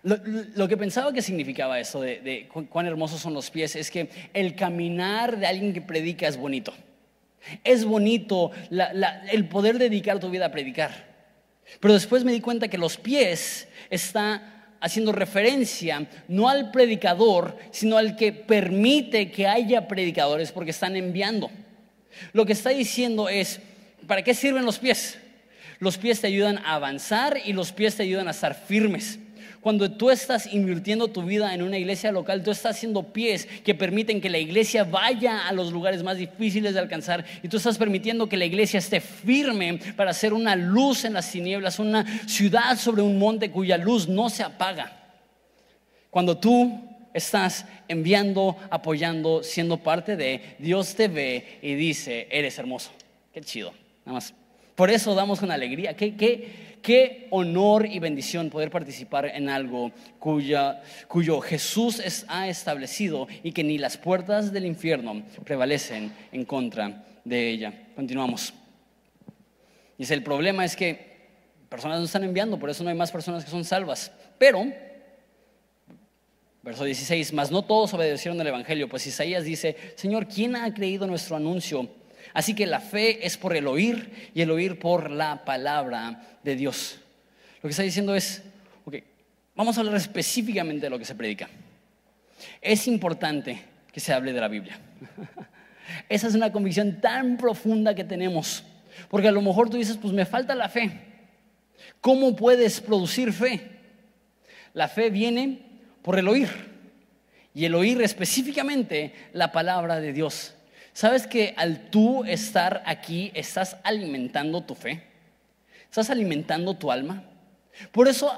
[0.02, 4.56] Lo, que pensaba que significaba eso de, cuán hermosos son los pies es que el
[4.56, 6.74] caminar de alguien que predica es bonito.
[7.66, 8.52] Es bonito
[9.30, 11.10] el poder dedicar tu vida a predicar.
[11.82, 17.98] Pero después me di cuenta que los pies está haciendo referencia no al predicador, sino
[17.98, 21.50] al que permite que haya predicadores porque están enviando.
[22.34, 23.60] Lo que está diciendo es,
[24.08, 25.18] ¿para qué sirven los pies?
[25.80, 29.20] Los pies te ayudan a avanzar y los pies te ayudan a estar firmes.
[29.62, 33.76] Cuando tú estás invirtiendo tu vida en una iglesia local, tú estás haciendo pies que
[33.76, 37.78] permiten que la iglesia vaya a los lugares más difíciles de alcanzar y tú estás
[37.78, 42.78] permitiendo que la iglesia esté firme para ser una luz en las tinieblas, una ciudad
[42.78, 44.96] sobre un monte cuya luz no se apaga.
[46.10, 46.82] Cuando tú
[47.14, 52.92] estás enviando, apoyando, siendo parte de, Dios te ve y dice, eres hermoso.
[53.34, 53.74] Qué chido.
[54.06, 54.34] Nada más.
[54.80, 55.94] Por eso damos con alegría.
[55.94, 63.28] ¿Qué, qué, Qué honor y bendición poder participar en algo cuya, cuyo Jesús ha establecido
[63.44, 67.74] y que ni las puertas del infierno prevalecen en contra de ella.
[67.94, 68.54] Continuamos.
[69.98, 71.28] Dice, el problema es que
[71.68, 74.14] personas no están enviando, por eso no hay más personas que son salvas.
[74.38, 74.66] Pero,
[76.64, 81.06] verso 16, mas no todos obedecieron el Evangelio, pues Isaías dice, Señor, ¿quién ha creído
[81.06, 81.99] nuestro anuncio?
[82.34, 86.56] Así que la fe es por el oír y el oír por la palabra de
[86.56, 87.00] Dios.
[87.58, 88.44] Lo que está diciendo es,
[88.86, 88.96] ok,
[89.56, 91.50] vamos a hablar específicamente de lo que se predica.
[92.62, 93.62] Es importante
[93.92, 94.80] que se hable de la Biblia.
[96.10, 98.64] Esa es una convicción tan profunda que tenemos.
[99.10, 100.92] Porque a lo mejor tú dices, pues me falta la fe.
[102.02, 103.62] ¿Cómo puedes producir fe?
[104.74, 105.60] La fe viene
[106.02, 106.50] por el oír.
[107.54, 110.54] Y el oír específicamente la palabra de Dios.
[110.94, 115.04] ¿Sabes que al tú estar aquí estás alimentando tu fe?
[115.86, 117.24] ¿Estás alimentando tu alma?
[117.92, 118.32] Por eso,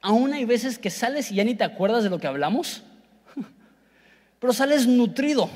[0.00, 2.82] aún hay veces que sales y ya ni te acuerdas de lo que hablamos,
[4.40, 5.50] pero sales nutrido.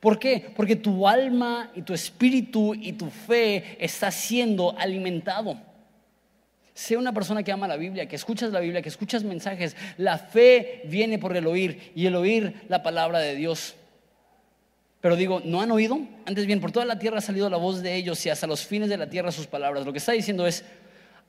[0.00, 0.52] ¿Por qué?
[0.54, 5.56] Porque tu alma y tu espíritu y tu fe está siendo alimentado.
[6.74, 9.76] Sea una persona que ama la Biblia, que escuchas la Biblia, que escuchas mensajes.
[9.98, 13.76] La fe viene por el oír y el oír la palabra de Dios.
[15.02, 16.00] Pero digo, ¿no han oído?
[16.24, 18.64] Antes bien, por toda la tierra ha salido la voz de ellos y hasta los
[18.64, 19.84] fines de la tierra sus palabras.
[19.84, 20.64] Lo que está diciendo es,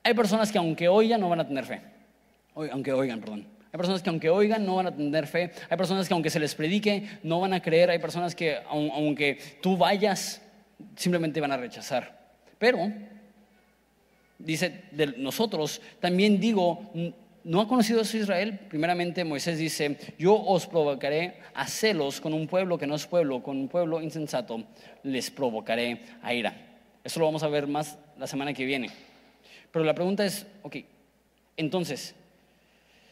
[0.04, 1.80] hay personas que aunque oigan no van a tener fe.
[2.54, 3.48] Aunque oigan, perdón.
[3.72, 5.50] Hay personas que aunque oigan no van a tener fe.
[5.68, 7.90] Hay personas que aunque se les predique no van a creer.
[7.90, 10.40] Hay personas que aunque tú vayas
[10.94, 12.16] simplemente van a rechazar.
[12.58, 12.92] Pero,
[14.38, 16.92] dice de nosotros, también digo,
[17.44, 18.58] ¿No ha conocido eso Israel?
[18.70, 23.42] Primeramente Moisés dice, yo os provocaré a celos con un pueblo que no es pueblo,
[23.42, 24.64] con un pueblo insensato,
[25.02, 26.56] les provocaré a ira.
[27.04, 28.88] Eso lo vamos a ver más la semana que viene.
[29.70, 30.76] Pero la pregunta es, ok,
[31.58, 32.14] entonces,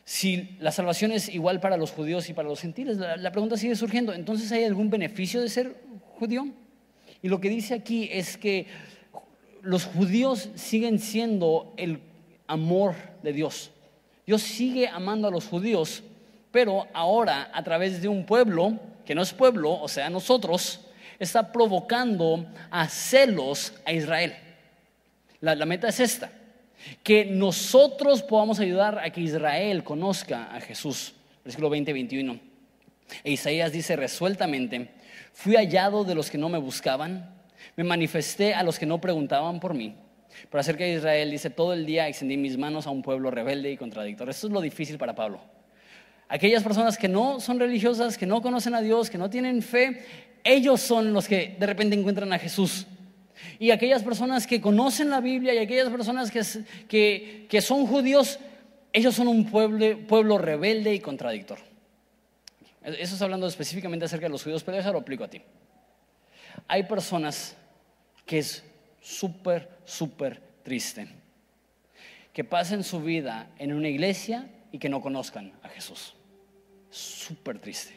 [0.07, 3.59] si la salvación es igual para los judíos y para los gentiles, la, la pregunta
[3.59, 5.76] sigue surgiendo, entonces ¿hay algún beneficio de ser
[6.18, 6.47] judío?
[7.20, 8.66] Y lo que dice aquí es que
[9.61, 12.01] los judíos siguen siendo el
[12.47, 13.72] amor de Dios.
[14.27, 16.03] Dios sigue amando a los judíos,
[16.51, 20.81] pero ahora a través de un pueblo, que no es pueblo, o sea, nosotros,
[21.18, 24.35] está provocando a celos a Israel.
[25.41, 26.31] La, meta es esta,
[27.03, 31.14] que nosotros podamos ayudar a que Israel conozca a Jesús.
[31.45, 32.41] Versículo 20, 21.
[33.25, 34.91] E Isaías dice resueltamente,
[35.33, 37.35] fui hallado de los que no me buscaban,
[37.77, 39.97] me manifesté a los que no preguntaban por mí.
[40.51, 43.70] Pero acerca de Israel dice, todo el día extendí mis manos a un pueblo rebelde
[43.70, 44.28] y contradictor.
[44.28, 45.41] Esto es lo difícil para Pablo.
[46.28, 50.05] Aquellas personas que no son religiosas, que no conocen a Dios, que no tienen fe,
[50.45, 52.87] ellos son los que de repente encuentran a Jesús.
[53.59, 58.39] Y aquellas personas que conocen la Biblia y aquellas personas que, que, son judíos,
[58.93, 61.59] ellos son un pueblo, pueblo rebelde y contradictor.
[62.83, 65.41] Eso está hablando específicamente acerca de los judíos, pero eso lo aplico a ti.
[66.66, 67.57] Hay personas
[68.26, 68.64] que es
[69.03, 71.09] súper, súper triste
[72.33, 76.15] que pasen su vida en una iglesia y que no conozcan a Jesús.
[76.91, 77.93] Súper triste.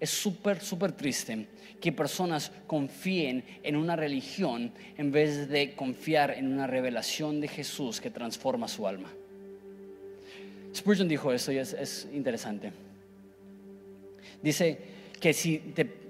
[0.00, 1.46] Es súper, súper triste
[1.80, 8.00] que personas confíen en una religión en vez de confiar en una revelación de Jesús
[8.00, 9.12] que transforma su alma.
[10.74, 12.72] Spurgeon dijo esto y es, es interesante.
[14.42, 14.78] Dice
[15.20, 16.03] que si te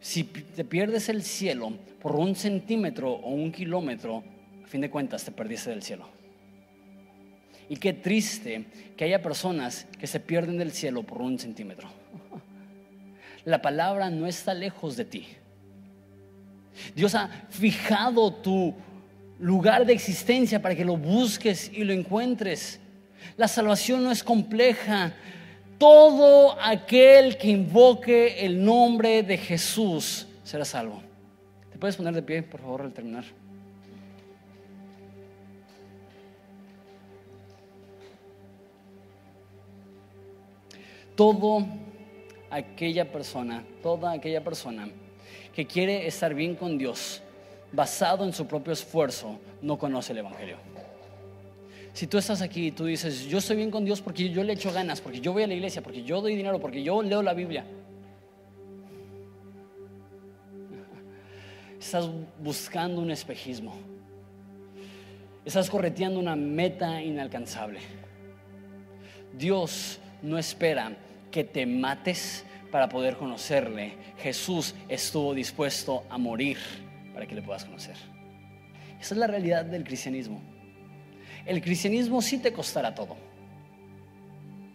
[0.00, 4.24] si te pierdes el cielo por un centímetro o un kilómetro,
[4.64, 6.08] a fin de cuentas te perdiste del cielo.
[7.68, 8.64] Y qué triste
[8.96, 11.88] que haya personas que se pierden del cielo por un centímetro.
[13.44, 15.26] La palabra no está lejos de ti.
[16.94, 18.74] Dios ha fijado tu
[19.38, 22.80] lugar de existencia para que lo busques y lo encuentres.
[23.36, 25.14] La salvación no es compleja,
[25.80, 31.00] todo aquel que invoque el nombre de Jesús será salvo.
[31.72, 33.24] ¿Te puedes poner de pie, por favor, al terminar?
[41.16, 41.64] Todo
[42.50, 44.86] aquella persona, toda aquella persona
[45.54, 47.22] que quiere estar bien con Dios
[47.72, 50.69] basado en su propio esfuerzo, no conoce el Evangelio.
[51.92, 54.52] Si tú estás aquí y tú dices, yo estoy bien con Dios porque yo le
[54.52, 57.22] echo ganas, porque yo voy a la iglesia, porque yo doy dinero, porque yo leo
[57.22, 57.64] la Biblia.
[61.80, 63.74] Estás buscando un espejismo.
[65.44, 67.80] Estás correteando una meta inalcanzable.
[69.36, 70.96] Dios no espera
[71.30, 73.94] que te mates para poder conocerle.
[74.18, 76.58] Jesús estuvo dispuesto a morir
[77.12, 77.96] para que le puedas conocer.
[79.00, 80.49] Esa es la realidad del cristianismo
[81.46, 83.16] el cristianismo sí te costará todo.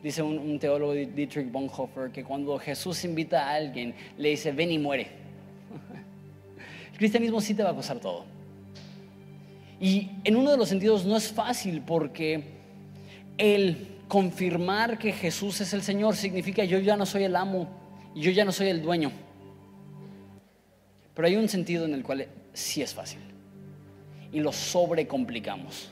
[0.03, 4.77] Dice un, teólogo, Dietrich Bonhoeffer, que cuando Jesús invita a alguien, le dice, ven y
[4.77, 5.07] muere.
[6.91, 8.25] El cristianismo sí te va a costar todo.
[9.79, 12.43] Y en uno de los sentidos no es fácil porque
[13.37, 17.67] el confirmar que Jesús es el Señor significa yo ya no soy el amo
[18.15, 19.11] yo ya no soy el dueño.
[21.13, 23.19] Pero hay un sentido en el cual sí es fácil
[24.31, 25.89] y lo sobrecomplicamos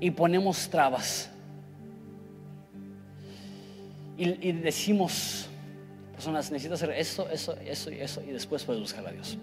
[0.00, 1.30] y ponemos trabas.
[4.16, 5.48] Y, decimos,
[6.12, 9.38] personas, necesito hacer esto, eso, eso y eso, y después puedes buscar a Dios.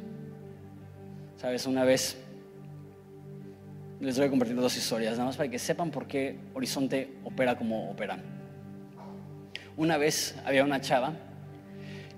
[1.38, 2.18] Sabes, una vez
[4.02, 7.58] les voy a compartir dos historias, nada más para que sepan por qué Horizonte opera
[7.58, 8.18] como opera.
[9.78, 11.14] Una vez había una chava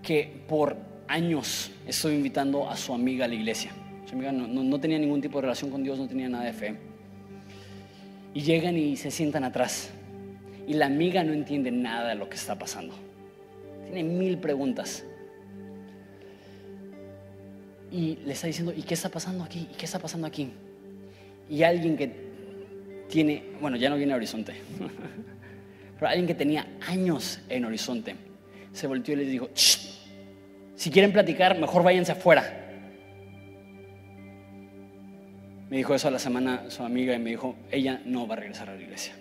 [0.02, 0.78] que por
[1.08, 3.72] años estuvo invitando a su amiga a la iglesia.
[4.08, 6.87] Su amiga no tenía ningún tipo de relación con Dios, no tenía nada de fe
[8.38, 9.90] y llegan y se sientan atrás.
[10.68, 12.94] Y la amiga no entiende nada de lo que está pasando.
[13.86, 15.04] Tiene mil preguntas.
[17.92, 19.68] Y le está diciendo, ¿y qué está pasando aquí?
[19.72, 20.52] ¿Y qué está pasando aquí?
[21.50, 22.12] Y alguien que
[23.10, 24.54] tiene, bueno, ya no viene a Horizonte,
[25.96, 28.16] pero alguien que tenía años en Horizonte,
[28.72, 32.67] se volteó y le dijo, si quieren platicar, mejor váyanse afuera.
[35.70, 38.38] Me dijo eso a la semana su amiga y me dijo, ella no va a
[38.38, 39.14] regresar a la iglesia.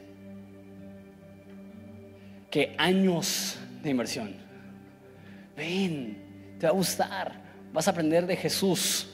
[2.51, 4.34] Que años de inversión.
[5.57, 7.32] Ven, te va a gustar,
[7.72, 9.09] vas a aprender de Jesús.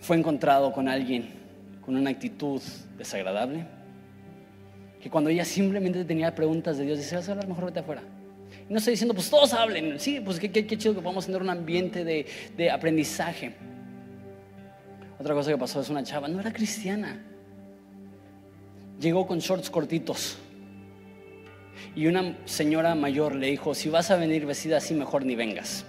[0.00, 1.30] Fue encontrado con alguien
[1.84, 2.60] con una actitud
[2.98, 3.66] desagradable.
[5.00, 8.02] Que cuando ella simplemente tenía preguntas de Dios, dice, vas a hablar mejor vete afuera.
[8.68, 10.00] Y no estoy diciendo, pues todos hablen.
[10.00, 13.54] Sí, pues qué, qué, chido que podamos tener un ambiente de, de aprendizaje.
[15.24, 17.18] Otra cosa que pasó es una chava, no era cristiana.
[19.00, 20.36] Llegó con shorts cortitos.
[21.96, 25.86] Y una señora mayor le dijo, si vas a venir vestida así, mejor ni vengas.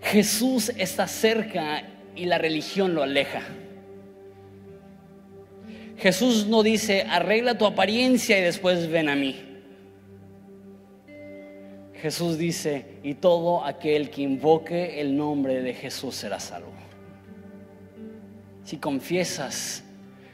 [0.00, 1.82] Jesús está cerca
[2.14, 3.42] y la religión lo aleja.
[5.98, 9.53] Jesús no dice, arregla tu apariencia y después ven a mí.
[12.04, 16.68] Jesús dice, y todo aquel que invoque el nombre de Jesús será salvo.
[18.62, 19.82] Si confiesas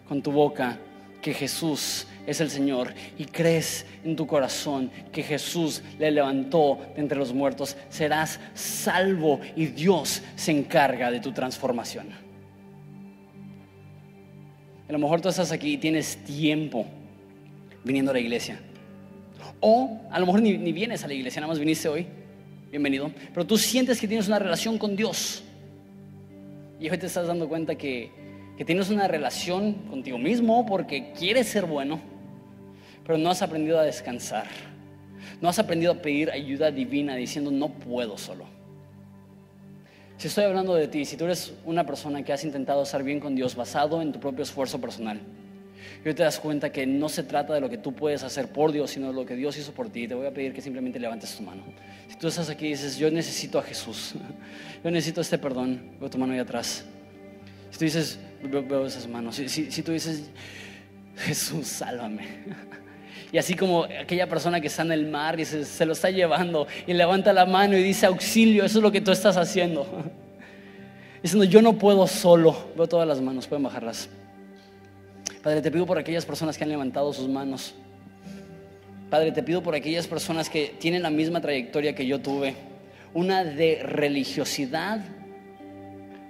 [0.09, 0.81] con tu boca
[1.23, 7.03] que Jesús es el Señor y crees en tu corazón que Jesús le levantó de
[7.03, 12.09] entre los muertos, serás salvo y Dios se encarga de tu transformación.
[14.89, 16.85] A lo mejor tú estás aquí y tienes tiempo
[17.85, 18.61] viniendo a la iglesia.
[19.61, 22.07] O a lo mejor ni, vienes a la iglesia, nada más viniste hoy.
[22.71, 23.13] Bienvenido.
[23.33, 25.43] Pero tú sientes que tienes una relación con Dios.
[26.79, 28.11] Y hoy te estás dando cuenta que
[28.61, 31.99] que tienes una relación contigo mismo porque quieres ser bueno,
[33.07, 34.45] pero no has aprendido a descansar.
[35.41, 38.45] No has aprendido a pedir ayuda divina diciendo no puedo solo.
[40.19, 43.19] Si estoy hablando de ti, si tú eres una persona que has intentado estar bien
[43.19, 45.21] con Dios basado en tu propio esfuerzo personal,
[46.05, 48.73] y te das cuenta que no se trata de lo que tú puedes hacer por
[48.73, 50.99] Dios, sino de lo que Dios hizo por ti, te voy a pedir que simplemente
[50.99, 51.63] levantes tu mano.
[52.09, 54.15] Si tú estás aquí y dices, yo necesito a Jesús,
[54.85, 56.85] yo necesito este perdón, veo tu mano ahí atrás.
[57.71, 60.31] Si tú dices, veo, esas manos, si, tú dices,
[61.17, 62.27] Jesús, sálvame.
[63.33, 66.67] Y así como aquella persona que está en el mar y se, lo está llevando
[66.85, 69.87] y levanta la mano y dice auxilio, eso es lo que tú estás haciendo.
[71.23, 72.73] Diciendo, yo no puedo solo.
[72.77, 74.09] Veo todas las manos, pueden bajarlas.
[75.43, 77.75] Padre, te pido por aquellas personas que han levantado sus manos.
[79.09, 82.55] Padre, te pido por aquellas personas que tienen la misma trayectoria que yo tuve.
[83.13, 85.01] Una de religiosidad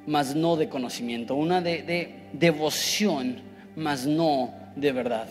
[0.06, 3.36] mas no de conocimiento, una de, devoción,
[3.76, 5.28] mas no de verdad.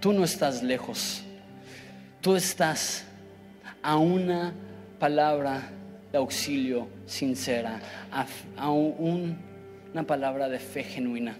[0.00, 1.22] Tú no estás lejos,
[2.20, 3.04] tú estás
[3.82, 4.52] a una
[4.98, 5.70] palabra
[6.10, 7.80] de auxilio sincera,
[8.56, 11.36] a, una palabra de fe genuina.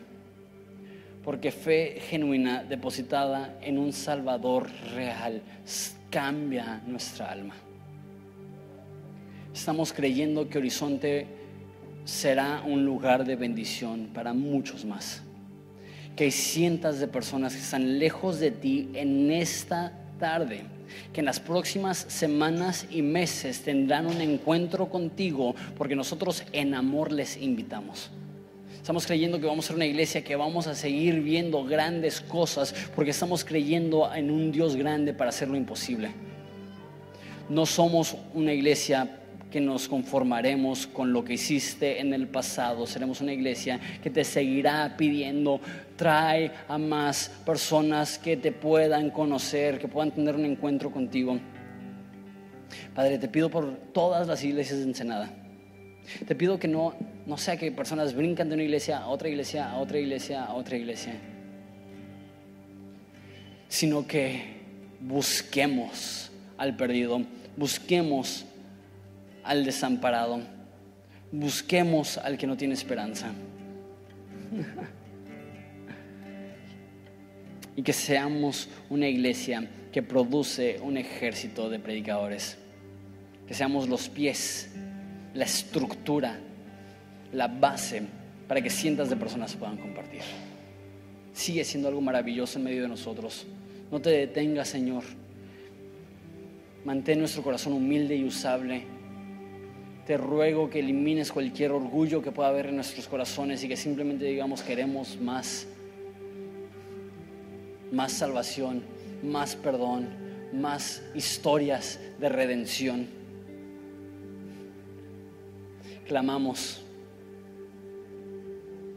[1.29, 5.43] Porque fe genuina depositada en un Salvador real
[6.09, 7.55] cambia nuestra alma.
[9.53, 11.27] Estamos creyendo que Horizonte
[12.07, 15.21] será un lugar de bendición para muchos más.
[16.17, 20.63] Que hay cientos de personas que están lejos de ti en esta tarde,
[21.13, 27.13] que en las próximas semanas y meses tendrán un encuentro contigo, porque nosotros en amor
[27.13, 28.11] les invitamos.
[28.89, 32.75] Estamos creyendo que vamos a ser una iglesia que vamos a seguir viendo grandes cosas,
[32.97, 36.09] porque estamos creyendo en un Dios grande para hacer lo imposible.
[37.51, 39.19] No somos una iglesia
[39.51, 42.87] que nos conformaremos con lo que hiciste en el pasado.
[42.87, 45.61] Seremos una iglesia que te seguirá pidiendo,
[45.95, 51.39] trae a más personas que te puedan conocer, que puedan tener un encuentro contigo.
[52.95, 55.31] Padre, te pido por todas las iglesias de Ensenada.
[56.27, 56.95] Te pido que no,
[57.29, 60.55] no sea que personas brincan de una iglesia a otra iglesia, a otra iglesia, a
[60.55, 61.13] otra iglesia,
[63.69, 64.63] sino que
[64.99, 67.21] busquemos al perdido,
[67.55, 68.47] busquemos
[69.45, 70.41] al desamparado,
[71.31, 73.31] busquemos al que no tiene esperanza.
[77.77, 82.57] y que seamos una iglesia que produce un ejército de predicadores.
[83.47, 84.71] Que seamos los pies,
[85.35, 86.41] la estructura,
[87.33, 88.03] la base
[88.47, 90.23] para que cientos de personas puedan compartir.
[91.33, 93.47] Sigue siendo algo maravilloso en medio de nosotros.
[93.91, 95.05] No te detengas, Señor.
[96.85, 98.99] Mantén nuestro corazón humilde y usable
[100.09, 104.25] te ruego que elimines cualquier orgullo que pueda haber en nuestros corazones y que simplemente
[104.25, 105.67] digamos queremos más,
[107.93, 108.83] más salvación,
[109.23, 110.09] más perdón,
[110.55, 113.07] más historias de redención.
[116.07, 116.83] Clamamos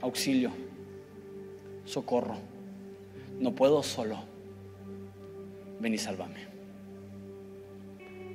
[0.02, 0.52] auxilio,
[1.86, 2.36] socorro.
[3.40, 4.20] No puedo solo.
[5.80, 6.46] Ven y sálvame.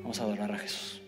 [0.03, 1.03] Vamos a adorar a Jesús.